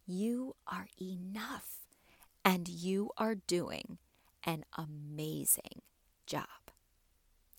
You 0.07 0.57
are 0.67 0.87
enough. 0.99 1.81
And 2.47 2.67
you 2.67 3.11
are 3.19 3.35
doing 3.35 3.99
an 4.45 4.65
amazing 4.75 5.83
job. 6.27 6.73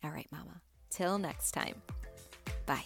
All 0.04 0.10
right, 0.10 0.28
Mama. 0.32 0.62
Till 0.90 1.20
next 1.20 1.52
time. 1.52 1.76
Bye. 2.66 2.86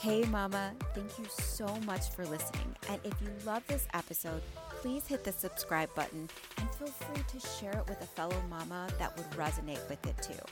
Hey, 0.00 0.24
Mama. 0.24 0.72
Thank 0.94 1.18
you 1.18 1.26
so 1.28 1.66
much 1.84 2.08
for 2.08 2.24
listening. 2.24 2.74
And 2.88 2.98
if 3.04 3.12
you 3.20 3.28
love 3.44 3.62
this 3.66 3.86
episode, 3.92 4.40
please 4.80 5.06
hit 5.06 5.24
the 5.24 5.32
subscribe 5.32 5.94
button 5.94 6.26
and 6.56 6.70
feel 6.70 6.86
free 6.86 7.22
to 7.38 7.46
share 7.46 7.72
it 7.72 7.86
with 7.86 8.00
a 8.00 8.06
fellow 8.06 8.42
mama 8.48 8.88
that 8.98 9.14
would 9.14 9.30
resonate 9.32 9.86
with 9.90 10.06
it 10.06 10.16
too. 10.22 10.42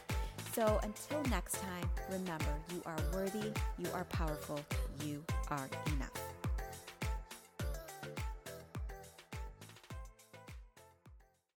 So 0.52 0.78
until 0.82 1.22
next 1.30 1.54
time, 1.62 1.88
remember 2.10 2.44
you 2.74 2.82
are 2.84 2.98
worthy, 3.14 3.50
you 3.78 3.88
are 3.94 4.04
powerful, 4.04 4.60
you 5.02 5.24
are 5.48 5.70
enough. 5.96 6.17